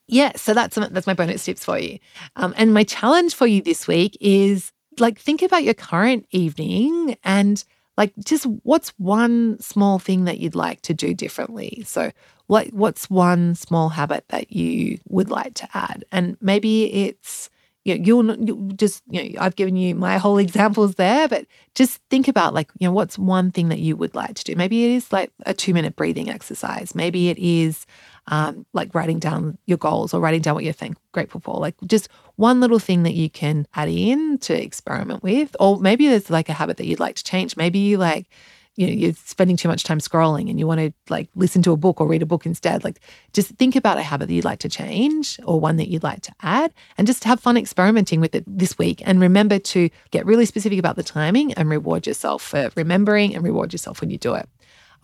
Yeah 0.06 0.32
so 0.36 0.54
that's 0.54 0.76
that's 0.76 1.06
my 1.06 1.14
bonus 1.14 1.44
tips 1.44 1.64
for 1.64 1.78
you. 1.78 1.98
Um, 2.36 2.54
and 2.56 2.74
my 2.74 2.84
challenge 2.84 3.34
for 3.34 3.46
you 3.46 3.62
this 3.62 3.86
week 3.88 4.16
is 4.20 4.72
like 4.98 5.18
think 5.18 5.42
about 5.42 5.64
your 5.64 5.74
current 5.74 6.26
evening 6.30 7.16
and 7.24 7.64
like 7.96 8.12
just 8.24 8.46
what's 8.62 8.90
one 8.98 9.58
small 9.60 9.98
thing 9.98 10.24
that 10.24 10.38
you'd 10.38 10.54
like 10.54 10.82
to 10.82 10.94
do 10.94 11.14
differently 11.14 11.82
so 11.86 12.10
what 12.46 12.72
what's 12.72 13.10
one 13.10 13.54
small 13.54 13.88
habit 13.90 14.24
that 14.28 14.52
you 14.52 14.98
would 15.08 15.30
like 15.30 15.54
to 15.54 15.68
add? 15.74 16.04
And 16.12 16.36
maybe 16.40 16.92
it's 16.92 17.50
you 17.86 17.96
know, 17.96 18.04
you'll, 18.04 18.44
you'll 18.44 18.68
just 18.72 19.02
you 19.08 19.32
know 19.32 19.40
I've 19.40 19.54
given 19.54 19.76
you 19.76 19.94
my 19.94 20.18
whole 20.18 20.38
examples 20.38 20.96
there, 20.96 21.28
but 21.28 21.46
just 21.74 22.00
think 22.10 22.26
about 22.26 22.52
like 22.52 22.70
you 22.78 22.88
know 22.88 22.92
what's 22.92 23.18
one 23.18 23.52
thing 23.52 23.68
that 23.68 23.78
you 23.78 23.96
would 23.96 24.14
like 24.14 24.34
to 24.34 24.44
do. 24.44 24.56
Maybe 24.56 24.84
it 24.84 24.90
is 24.90 25.12
like 25.12 25.30
a 25.46 25.54
two 25.54 25.72
minute 25.72 25.94
breathing 25.94 26.28
exercise. 26.28 26.94
Maybe 26.94 27.28
it 27.28 27.38
is 27.38 27.86
um, 28.26 28.66
like 28.72 28.92
writing 28.92 29.20
down 29.20 29.56
your 29.66 29.78
goals 29.78 30.12
or 30.12 30.20
writing 30.20 30.40
down 30.42 30.56
what 30.56 30.64
you're 30.64 30.72
thank- 30.72 30.98
grateful 31.12 31.40
for. 31.40 31.60
Like 31.60 31.76
just 31.86 32.08
one 32.34 32.60
little 32.60 32.80
thing 32.80 33.04
that 33.04 33.14
you 33.14 33.30
can 33.30 33.68
add 33.74 33.88
in 33.88 34.38
to 34.38 34.60
experiment 34.60 35.22
with, 35.22 35.54
or 35.60 35.78
maybe 35.78 36.08
there's 36.08 36.28
like 36.28 36.48
a 36.48 36.54
habit 36.54 36.78
that 36.78 36.86
you'd 36.86 37.00
like 37.00 37.14
to 37.16 37.24
change. 37.24 37.56
Maybe 37.56 37.78
you 37.78 37.98
like 37.98 38.26
you 38.76 38.86
know 38.86 38.92
you're 38.92 39.14
spending 39.14 39.56
too 39.56 39.68
much 39.68 39.82
time 39.82 39.98
scrolling 39.98 40.48
and 40.48 40.58
you 40.58 40.66
want 40.66 40.80
to 40.80 40.92
like 41.08 41.28
listen 41.34 41.62
to 41.62 41.72
a 41.72 41.76
book 41.76 42.00
or 42.00 42.06
read 42.06 42.22
a 42.22 42.26
book 42.26 42.46
instead 42.46 42.84
like 42.84 43.00
just 43.32 43.50
think 43.52 43.74
about 43.74 43.98
a 43.98 44.02
habit 44.02 44.28
that 44.28 44.34
you'd 44.34 44.44
like 44.44 44.60
to 44.60 44.68
change 44.68 45.40
or 45.44 45.58
one 45.58 45.76
that 45.76 45.88
you'd 45.88 46.02
like 46.02 46.20
to 46.20 46.32
add 46.42 46.72
and 46.96 47.06
just 47.06 47.24
have 47.24 47.40
fun 47.40 47.56
experimenting 47.56 48.20
with 48.20 48.34
it 48.34 48.44
this 48.46 48.78
week 48.78 49.02
and 49.04 49.20
remember 49.20 49.58
to 49.58 49.90
get 50.10 50.26
really 50.26 50.46
specific 50.46 50.78
about 50.78 50.96
the 50.96 51.02
timing 51.02 51.52
and 51.54 51.68
reward 51.68 52.06
yourself 52.06 52.42
for 52.42 52.70
remembering 52.76 53.34
and 53.34 53.42
reward 53.42 53.72
yourself 53.72 54.00
when 54.00 54.10
you 54.10 54.18
do 54.18 54.34
it 54.34 54.48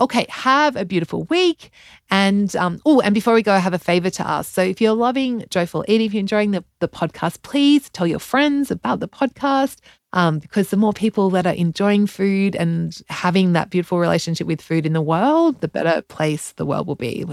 Okay, 0.01 0.27
have 0.31 0.75
a 0.77 0.85
beautiful 0.85 1.25
week. 1.25 1.71
And 2.11 2.55
um, 2.57 2.81
oh, 2.85 3.01
and 3.01 3.15
before 3.15 3.35
we 3.35 3.43
go, 3.43 3.53
I 3.53 3.59
have 3.59 3.75
a 3.75 3.79
favor 3.79 4.11
to 4.11 4.27
ask. 4.27 4.53
So 4.53 4.63
if 4.63 4.81
you're 4.81 4.95
loving 4.95 5.45
Joyful 5.51 5.85
Eating, 5.87 6.07
if 6.07 6.15
you're 6.15 6.21
enjoying 6.21 6.53
the, 6.53 6.65
the 6.81 6.89
podcast, 6.89 7.43
please 7.43 7.91
tell 7.91 8.07
your 8.07 8.19
friends 8.19 8.71
about 8.71 9.01
the 9.01 9.09
podcast. 9.09 9.79
Um, 10.15 10.41
because 10.41 10.69
the 10.69 10.77
more 10.77 10.93
people 10.93 11.31
that 11.31 11.47
are 11.47 11.55
enjoying 11.55 12.07
food 12.07 12.55
and 12.55 13.01
having 13.09 13.55
that 13.55 13.71
beautiful 13.71 13.99
relationship 13.99 14.47
with 14.47 14.61
food 14.61 14.85
in 14.85 14.93
the 14.93 15.01
world, 15.01 15.61
the 15.63 15.69
better 15.69 16.03
place 16.03 16.53
the 16.53 16.67
world 16.67 16.87
will 16.87 16.97
be. 16.97 17.25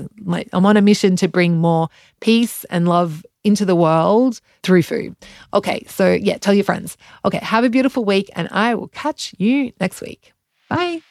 I'm 0.53 0.65
on 0.65 0.77
a 0.77 0.81
mission 0.81 1.15
to 1.17 1.27
bring 1.27 1.57
more 1.57 1.89
peace 2.21 2.63
and 2.65 2.87
love 2.87 3.25
into 3.43 3.65
the 3.65 3.75
world 3.75 4.39
through 4.63 4.83
food. 4.83 5.15
Okay, 5.53 5.83
so 5.87 6.13
yeah, 6.13 6.37
tell 6.37 6.53
your 6.53 6.63
friends. 6.63 6.97
Okay, 7.25 7.39
have 7.39 7.63
a 7.63 7.69
beautiful 7.69 8.05
week, 8.05 8.29
and 8.35 8.47
I 8.51 8.75
will 8.75 8.89
catch 8.89 9.33
you 9.37 9.73
next 9.79 10.01
week. 10.01 10.33
Bye. 10.69 11.01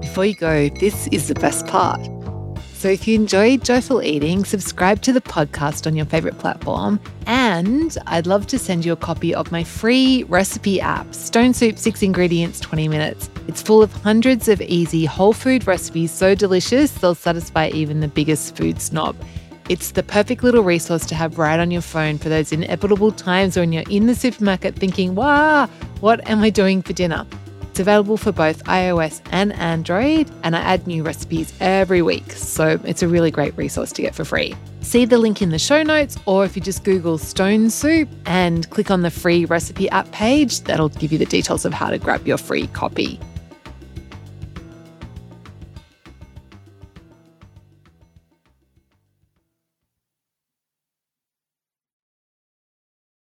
Before 0.00 0.24
you 0.24 0.34
go, 0.36 0.68
this 0.80 1.08
is 1.08 1.28
the 1.28 1.34
best 1.34 1.66
part. 1.66 2.00
So 2.86 2.92
if 2.92 3.08
you 3.08 3.16
enjoyed 3.16 3.64
Joyful 3.64 4.00
Eating, 4.00 4.44
subscribe 4.44 5.02
to 5.02 5.12
the 5.12 5.20
podcast 5.20 5.88
on 5.88 5.96
your 5.96 6.06
favorite 6.06 6.38
platform. 6.38 7.00
And 7.26 7.98
I'd 8.06 8.28
love 8.28 8.46
to 8.46 8.60
send 8.60 8.84
you 8.84 8.92
a 8.92 8.96
copy 8.96 9.34
of 9.34 9.50
my 9.50 9.64
free 9.64 10.22
recipe 10.28 10.80
app, 10.80 11.12
Stone 11.12 11.54
Soup, 11.54 11.76
six 11.76 12.04
ingredients, 12.04 12.60
20 12.60 12.86
minutes. 12.86 13.28
It's 13.48 13.60
full 13.60 13.82
of 13.82 13.92
hundreds 13.92 14.46
of 14.46 14.62
easy 14.62 15.04
whole 15.04 15.32
food 15.32 15.66
recipes 15.66 16.12
so 16.12 16.36
delicious 16.36 16.92
they'll 16.92 17.16
satisfy 17.16 17.70
even 17.70 17.98
the 17.98 18.06
biggest 18.06 18.56
food 18.56 18.80
snob. 18.80 19.16
It's 19.68 19.90
the 19.90 20.04
perfect 20.04 20.44
little 20.44 20.62
resource 20.62 21.06
to 21.06 21.16
have 21.16 21.38
right 21.38 21.58
on 21.58 21.72
your 21.72 21.82
phone 21.82 22.18
for 22.18 22.28
those 22.28 22.52
inevitable 22.52 23.10
times 23.10 23.56
when 23.56 23.72
you're 23.72 23.82
in 23.90 24.06
the 24.06 24.14
supermarket 24.14 24.76
thinking, 24.76 25.16
wow, 25.16 25.66
what 25.98 26.24
am 26.30 26.40
I 26.40 26.50
doing 26.50 26.82
for 26.82 26.92
dinner? 26.92 27.26
It's 27.76 27.80
available 27.82 28.16
for 28.16 28.32
both 28.32 28.64
iOS 28.64 29.20
and 29.32 29.52
Android, 29.52 30.30
and 30.42 30.56
I 30.56 30.60
add 30.60 30.86
new 30.86 31.02
recipes 31.02 31.52
every 31.60 32.00
week, 32.00 32.32
so 32.32 32.80
it's 32.84 33.02
a 33.02 33.06
really 33.06 33.30
great 33.30 33.54
resource 33.54 33.92
to 33.92 34.00
get 34.00 34.14
for 34.14 34.24
free. 34.24 34.54
See 34.80 35.04
the 35.04 35.18
link 35.18 35.42
in 35.42 35.50
the 35.50 35.58
show 35.58 35.82
notes, 35.82 36.16
or 36.24 36.46
if 36.46 36.56
you 36.56 36.62
just 36.62 36.84
Google 36.84 37.18
Stone 37.18 37.68
Soup 37.68 38.08
and 38.24 38.70
click 38.70 38.90
on 38.90 39.02
the 39.02 39.10
free 39.10 39.44
recipe 39.44 39.90
app 39.90 40.10
page, 40.10 40.62
that'll 40.62 40.88
give 40.88 41.12
you 41.12 41.18
the 41.18 41.26
details 41.26 41.66
of 41.66 41.74
how 41.74 41.90
to 41.90 41.98
grab 41.98 42.26
your 42.26 42.38
free 42.38 42.66
copy. 42.68 43.20